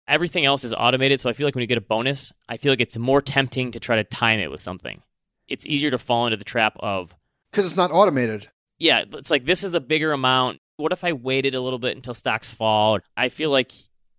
[0.08, 1.20] everything else is automated.
[1.22, 3.72] So I feel like when you get a bonus, I feel like it's more tempting
[3.72, 5.02] to try to time it with something.
[5.48, 7.16] It's easier to fall into the trap of,
[7.52, 8.50] Because it's not automated.
[8.80, 10.60] yeah, it's like this is a bigger amount.
[10.78, 13.00] What if I waited a little bit until stocks fall?
[13.16, 13.72] I feel like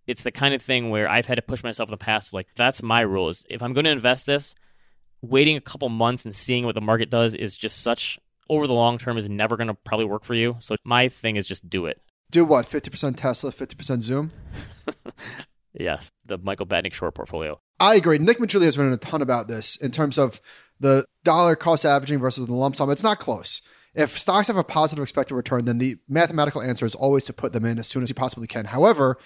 [0.07, 2.33] it's the kind of thing where I've had to push myself in the past.
[2.33, 4.55] Like, that's my rule is if I'm going to invest this,
[5.21, 8.17] waiting a couple months and seeing what the market does is just such,
[8.49, 10.55] over the long term, is never going to probably work for you.
[10.61, 12.01] So my thing is just do it.
[12.31, 12.65] Do what?
[12.65, 14.31] 50% Tesla, 50% Zoom?
[15.79, 17.59] Yes, the Michael Batnick short portfolio.
[17.79, 18.17] I agree.
[18.17, 20.41] Nick Maggiulli has written a ton about this in terms of
[20.79, 23.61] the dollar cost averaging versus the lump sum, it's not close.
[23.93, 27.53] If stocks have a positive expected return, then the mathematical answer is always to put
[27.53, 28.65] them in as soon as you possibly can.
[28.65, 29.17] However,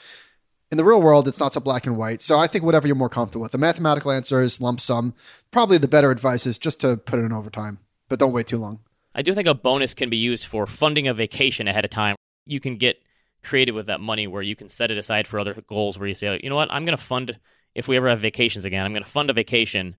[0.71, 2.21] in the real world, it's not so black and white.
[2.21, 3.51] So I think whatever you're more comfortable with.
[3.51, 5.13] The mathematical answer is lump sum.
[5.51, 8.47] Probably the better advice is just to put it in over time, but don't wait
[8.47, 8.79] too long.
[9.13, 12.15] I do think a bonus can be used for funding a vacation ahead of time.
[12.45, 13.01] You can get
[13.43, 16.15] creative with that money where you can set it aside for other goals where you
[16.15, 17.37] say, you know what, I'm going to fund,
[17.75, 19.95] if we ever have vacations again, I'm going to fund a vacation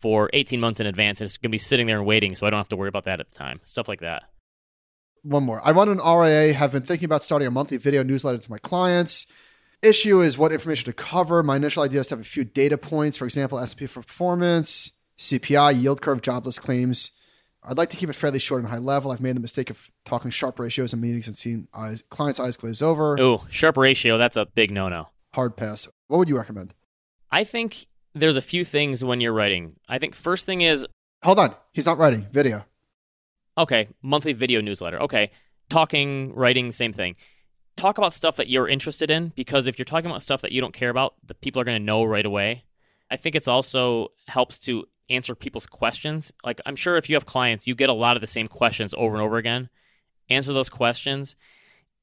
[0.00, 2.46] for 18 months in advance and it's going to be sitting there and waiting so
[2.46, 3.60] I don't have to worry about that at the time.
[3.64, 4.24] Stuff like that.
[5.22, 5.60] One more.
[5.66, 8.58] I run an RIA, have been thinking about starting a monthly video newsletter to my
[8.58, 9.26] clients.
[9.82, 11.42] Issue is what information to cover.
[11.42, 14.92] My initial idea is to have a few data points, for example, S&P for performance,
[15.18, 17.15] CPI, yield curve, jobless claims.
[17.68, 19.10] I'd like to keep it fairly short and high level.
[19.10, 22.56] I've made the mistake of talking Sharpe ratios in meetings and seeing eyes, clients' eyes
[22.56, 23.18] glaze over.
[23.18, 25.08] Oh, Sharpe ratio, that's a big no no.
[25.34, 25.88] Hard pass.
[26.06, 26.74] What would you recommend?
[27.30, 29.74] I think there's a few things when you're writing.
[29.88, 30.86] I think first thing is
[31.24, 31.54] Hold on.
[31.72, 32.26] He's not writing.
[32.30, 32.64] Video.
[33.58, 35.00] okay, monthly video newsletter.
[35.00, 35.30] Okay,
[35.68, 37.16] talking, writing, same thing.
[37.76, 40.60] Talk about stuff that you're interested in because if you're talking about stuff that you
[40.60, 42.64] don't care about, the people are going to know right away.
[43.10, 46.32] I think it's also helps to answer people's questions.
[46.44, 48.94] Like I'm sure if you have clients, you get a lot of the same questions
[48.96, 49.68] over and over again.
[50.28, 51.36] Answer those questions.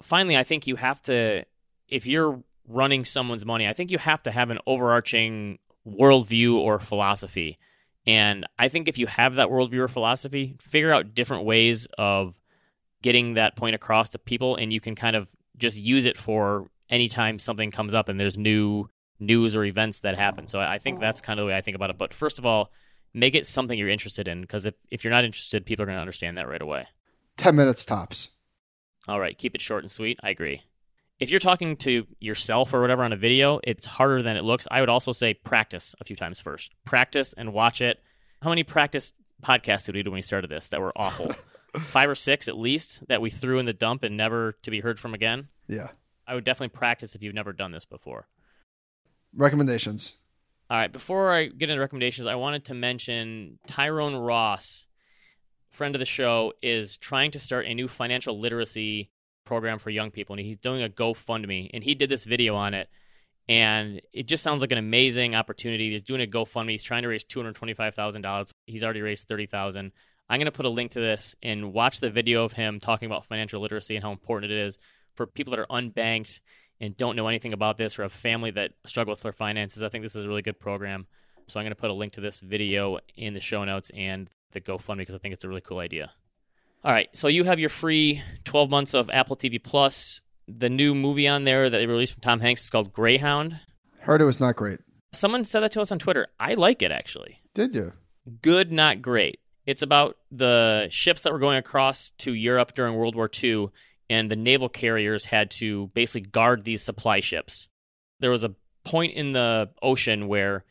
[0.02, 1.46] Finally, I think you have to
[1.88, 6.80] if you're running someone's money, I think you have to have an overarching worldview or
[6.80, 7.58] philosophy.
[8.06, 12.36] And I think if you have that worldview or philosophy, figure out different ways of
[13.02, 16.68] getting that point across to people, and you can kind of just use it for
[16.90, 18.90] anytime something comes up and there's new
[19.20, 20.48] news or events that happen.
[20.48, 21.98] So I think that's kind of the way I think about it.
[21.98, 22.72] But first of all,
[23.14, 25.98] make it something you're interested in because if, if you're not interested, people are going
[25.98, 26.88] to understand that right away.
[27.38, 28.30] 10 minutes tops.
[29.08, 30.20] All right, keep it short and sweet.
[30.24, 30.64] I agree.
[31.20, 34.68] If you're talking to yourself or whatever on a video, it's harder than it looks.
[34.72, 36.72] I would also say practice a few times first.
[36.86, 38.02] Practice and watch it.
[38.42, 41.34] How many practice podcasts did we do when we started this that were awful?
[41.86, 44.80] Five or six at least that we threw in the dump and never to be
[44.80, 45.48] heard from again.
[45.68, 45.90] Yeah.
[46.28, 48.28] I would definitely practice if you've never done this before.
[49.36, 50.18] Recommendations.
[50.74, 54.88] All right, before I get into recommendations, I wanted to mention Tyrone Ross,
[55.70, 59.12] friend of the show, is trying to start a new financial literacy
[59.46, 62.74] program for young people, and he's doing a GoFundMe, and he did this video on
[62.74, 62.90] it,
[63.48, 65.92] and it just sounds like an amazing opportunity.
[65.92, 66.72] He's doing a GoFundMe.
[66.72, 68.52] He's trying to raise two hundred twenty-five thousand dollars.
[68.66, 69.92] He's already raised thirty thousand.
[70.28, 73.06] I'm going to put a link to this and watch the video of him talking
[73.06, 74.80] about financial literacy and how important it is
[75.14, 76.40] for people that are unbanked
[76.84, 79.82] and don't know anything about this or have family that struggle with their finances.
[79.82, 81.08] I think this is a really good program.
[81.48, 84.30] So I'm going to put a link to this video in the show notes and
[84.52, 86.12] the GoFundMe because I think it's a really cool idea.
[86.84, 90.20] All right, so you have your free 12 months of Apple TV Plus.
[90.50, 93.62] The new movie on there that they released from Tom Hanks is called Greyhound.
[94.00, 94.82] Heard it was not great.
[95.14, 96.28] Someone said that to us on Twitter.
[96.38, 97.40] I like it actually.
[97.54, 97.94] Did you?
[98.42, 99.40] Good, not great.
[99.66, 103.70] It's about the ships that were going across to Europe during World War II,
[104.10, 107.70] and the naval carriers had to basically guard these supply ships.
[108.20, 110.66] There was a point in the ocean where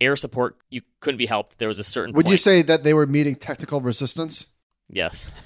[0.00, 1.58] air support you couldn't be helped.
[1.58, 2.14] There was a certain.
[2.14, 2.32] Would point.
[2.32, 4.46] you say that they were meeting technical resistance?
[4.88, 5.28] Yes.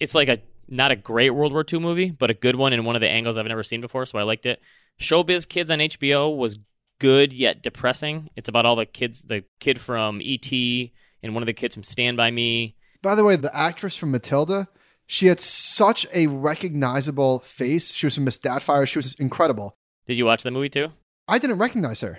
[0.00, 2.84] It's like a not a great World War II movie, but a good one in
[2.84, 4.60] one of the angles I've never seen before, so I liked it.
[5.00, 6.58] Showbiz Kids on HBO was
[6.98, 8.28] good yet depressing.
[8.36, 10.92] It's about all the kids, the kid from E.T.
[11.22, 12.76] and one of the kids from Stand By Me.
[13.02, 14.68] By the way, the actress from Matilda,
[15.06, 17.92] she had such a recognizable face.
[17.94, 18.86] She was from Miss Doubtfire.
[18.86, 19.76] She was incredible.
[20.06, 20.88] Did you watch the movie too?
[21.28, 22.18] I didn't recognize her.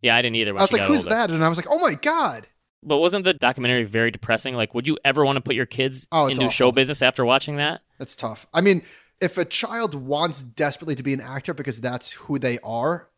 [0.00, 0.56] Yeah, I didn't either.
[0.56, 1.10] I was like, "Who's older.
[1.14, 2.46] that?" And I was like, "Oh my god!"
[2.82, 4.54] But wasn't the documentary very depressing?
[4.56, 6.50] Like, would you ever want to put your kids Oh, into awful.
[6.50, 7.80] show business after watching that?
[7.98, 8.46] That's tough.
[8.52, 8.82] I mean,
[9.20, 13.08] if a child wants desperately to be an actor because that's who they are,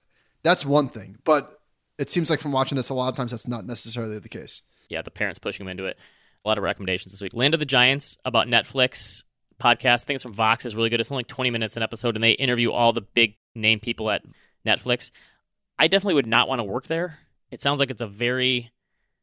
[0.42, 1.16] that's one thing.
[1.24, 1.60] But
[1.98, 4.60] it seems like from watching this, a lot of times that's not necessarily the case.
[4.90, 5.96] yeah, the parents pushing them into it.
[6.44, 7.32] A lot of recommendations this week.
[7.32, 9.24] Land of the Giants about Netflix
[9.58, 10.02] podcast.
[10.02, 10.66] I think it's from Vox.
[10.66, 11.00] is really good.
[11.00, 14.22] It's only 20 minutes an episode, and they interview all the big name people at
[14.66, 15.10] Netflix.
[15.78, 17.18] I definitely would not want to work there.
[17.50, 18.72] It sounds like it's a very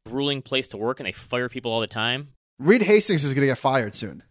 [0.07, 2.29] grueling place to work, and they fire people all the time.
[2.57, 4.23] Reed Hastings is going to get fired soon.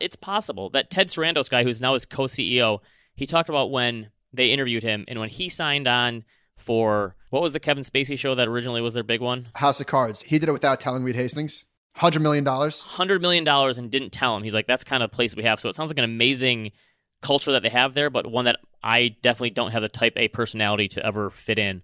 [0.00, 2.78] It's possible that Ted Sarandos guy, who's now his co-CEO,
[3.14, 6.24] he talked about when they interviewed him and when he signed on
[6.56, 9.48] for what was the Kevin Spacey show that originally was their big one?
[9.56, 10.22] House of Cards.
[10.22, 11.64] He did it without telling Reed Hastings.
[11.98, 12.80] Hundred million dollars.
[12.80, 14.44] hundred million dollars and didn't tell him.
[14.44, 15.58] He's like, that's kind of place we have.
[15.58, 16.70] So it sounds like an amazing
[17.22, 20.28] culture that they have there, but one that I definitely don't have the type A
[20.28, 21.82] personality to ever fit in.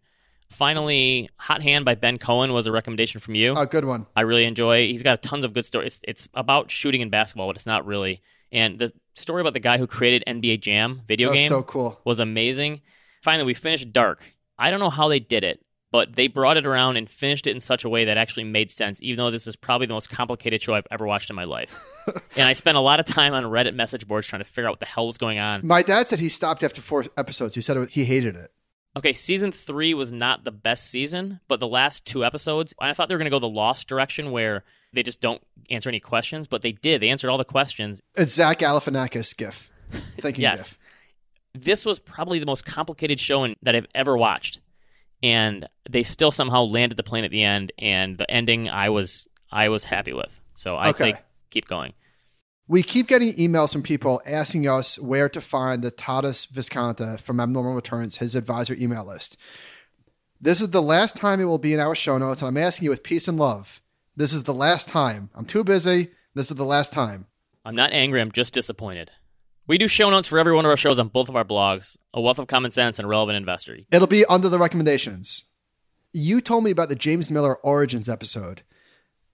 [0.51, 3.55] Finally, Hot Hand by Ben Cohen was a recommendation from you.
[3.57, 4.07] A good one.
[4.15, 4.87] I really enjoy.
[4.87, 5.87] He's got tons of good stories.
[5.87, 8.23] It's, it's about shooting in basketball, but it's not really.
[8.53, 12.01] And the story about the guy who created NBA Jam video game so cool.
[12.05, 12.83] was amazing.
[13.23, 14.23] Finally, we finished Dark.
[14.59, 15.64] I don't know how they did it,
[15.95, 18.69] but they brought it around and finished it in such a way that actually made
[18.69, 21.45] sense, even though this is probably the most complicated show I've ever watched in my
[21.45, 21.73] life.
[22.37, 24.73] and I spent a lot of time on Reddit message boards trying to figure out
[24.73, 25.65] what the hell was going on.
[25.65, 27.55] My dad said he stopped after four episodes.
[27.55, 28.51] He said it, he hated it.
[28.97, 33.09] Okay, season three was not the best season, but the last two episodes, I thought
[33.09, 36.49] they were going to go the Lost direction where they just don't answer any questions,
[36.49, 37.03] but they did.
[37.03, 38.03] They answered all the questions.
[38.17, 39.71] It's Zach Galifianakis gif.
[40.19, 40.71] Thank you, yes.
[40.71, 40.79] gif.
[41.55, 44.59] This was probably the most complicated show in, that I've ever watched,
[45.23, 47.73] and they still somehow landed the plane at the end.
[47.79, 50.41] And the ending, I was I was happy with.
[50.55, 51.13] So I'd Okay.
[51.13, 51.19] say
[51.51, 51.93] keep going.
[52.67, 57.39] We keep getting emails from people asking us where to find the Tadas Viskanta from
[57.39, 59.37] Abnormal Returns, his advisor email list.
[60.41, 62.85] This is the last time it will be in our show notes, and I'm asking
[62.85, 63.81] you with peace and love.
[64.17, 65.31] This is the last time.
[65.35, 66.11] I'm too busy.
[66.35, 67.27] This is the last time.
[67.65, 68.21] I'm not angry.
[68.21, 69.11] I'm just disappointed.
[69.67, 71.97] We do show notes for every one of our shows on both of our blogs,
[72.13, 73.79] A Wealth of Common Sense and Irrelevant Investor.
[73.91, 75.45] It'll be under the recommendations.
[76.13, 78.61] You told me about the James Miller Origins episode.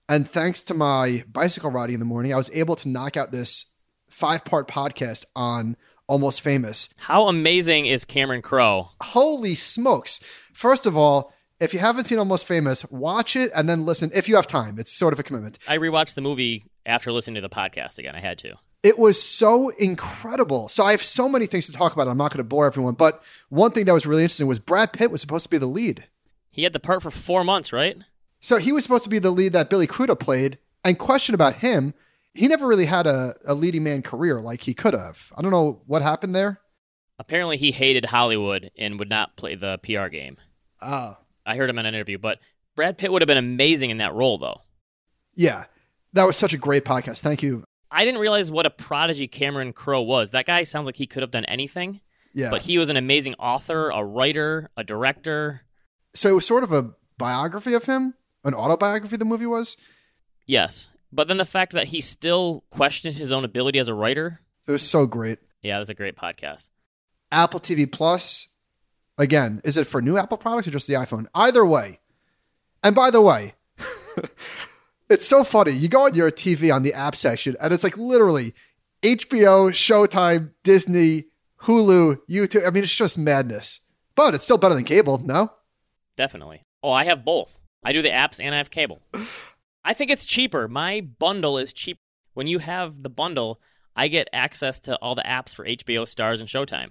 [0.09, 3.33] And thanks to my bicycle riding in the morning, I was able to knock out
[3.33, 3.72] this
[4.09, 5.76] five part podcast on
[6.07, 6.91] Almost Famous.
[6.97, 8.91] How amazing is Cameron Crowe?
[9.03, 10.20] Holy smokes.
[10.53, 14.28] First of all, if you haven't seen Almost Famous, watch it and then listen if
[14.28, 14.78] you have time.
[14.78, 15.59] It's sort of a commitment.
[15.66, 18.14] I rewatched the movie after listening to the podcast again.
[18.14, 18.55] I had to.
[18.83, 20.68] It was so incredible.
[20.68, 22.09] So I have so many things to talk about.
[22.09, 24.93] I'm not going to bore everyone, but one thing that was really interesting was Brad
[24.93, 26.05] Pitt was supposed to be the lead.
[26.51, 27.99] He had the part for four months, right?
[28.41, 30.59] So he was supposed to be the lead that Billy Crudup played.
[30.83, 31.93] And question about him,
[32.33, 35.31] he never really had a, a leading man career like he could have.
[35.37, 36.61] I don't know what happened there.
[37.18, 40.39] Apparently, he hated Hollywood and would not play the PR game.
[40.81, 42.39] Ah, I heard him in an interview, but
[42.76, 44.62] Brad Pitt would have been amazing in that role, though.
[45.35, 45.64] yeah.
[46.12, 47.20] That was such a great podcast.
[47.20, 47.62] Thank you.
[47.91, 50.30] I didn't realize what a prodigy Cameron Crowe was.
[50.30, 52.01] That guy sounds like he could have done anything,
[52.34, 52.51] Yeah.
[52.51, 55.62] but he was an amazing author, a writer, a director.
[56.14, 58.14] so it was sort of a biography of him,
[58.45, 59.76] an autobiography, the movie was.
[60.47, 60.88] Yes.
[61.12, 64.41] But then the fact that he still questioned his own ability as a writer.
[64.66, 65.38] It was so great.
[65.62, 66.68] Yeah, that's a great podcast.
[67.32, 68.49] Apple TV Plus,
[69.18, 71.26] again, is it for new Apple products or just the iPhone?
[71.34, 71.99] Either way.
[72.82, 73.55] And by the way,
[75.11, 75.72] it's so funny.
[75.72, 78.54] You go on your TV on the app section, and it's like literally
[79.02, 81.26] HBO, Showtime, Disney,
[81.62, 82.66] Hulu, YouTube.
[82.66, 83.80] I mean, it's just madness.
[84.14, 85.52] But it's still better than cable, no?
[86.16, 86.64] Definitely.
[86.82, 87.58] Oh, I have both.
[87.82, 89.02] I do the apps and I have cable.
[89.84, 90.68] I think it's cheaper.
[90.68, 91.98] My bundle is cheap.
[92.34, 93.61] When you have the bundle,
[93.96, 96.90] I get access to all the apps for HBO, Starz, and Showtime.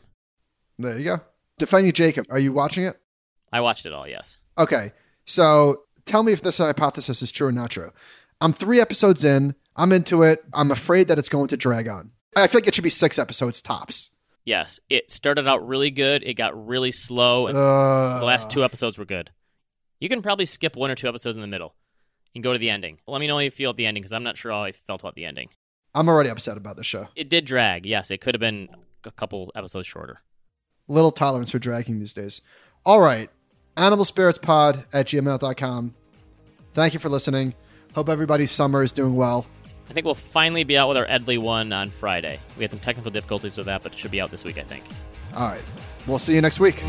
[0.77, 1.21] There you go.
[1.57, 2.99] Defending Jacob, are you watching it?
[3.51, 4.39] I watched it all, yes.
[4.57, 4.91] Okay.
[5.25, 7.91] So tell me if this hypothesis is true or not true.
[8.41, 9.55] I'm three episodes in.
[9.75, 10.43] I'm into it.
[10.53, 12.11] I'm afraid that it's going to drag on.
[12.35, 14.09] I feel like it should be six episodes tops.
[14.45, 14.79] Yes.
[14.89, 16.23] It started out really good.
[16.23, 17.47] It got really slow.
[17.47, 19.29] and Uh, the last two episodes were good.
[19.99, 21.75] You can probably skip one or two episodes in the middle
[22.33, 22.99] and go to the ending.
[23.07, 24.71] Let me know how you feel at the ending because I'm not sure how I
[24.71, 25.49] felt about the ending.
[25.93, 27.07] I'm already upset about the show.
[27.15, 27.85] It did drag.
[27.85, 28.69] Yes, it could have been
[29.05, 30.21] a couple episodes shorter.
[30.87, 32.41] Little tolerance for dragging these days.
[32.85, 33.29] All right.
[33.75, 35.95] Animal Spirits Pod at gmail.com.
[36.79, 37.55] Thank you for listening.
[37.93, 39.45] Hope everybody's summer is doing well.
[39.89, 42.39] I think we'll finally be out with our Edley one on Friday.
[42.55, 44.61] We had some technical difficulties with that, but it should be out this week, I
[44.61, 44.85] think.
[45.35, 45.61] All right.
[46.07, 46.81] We'll see you next week.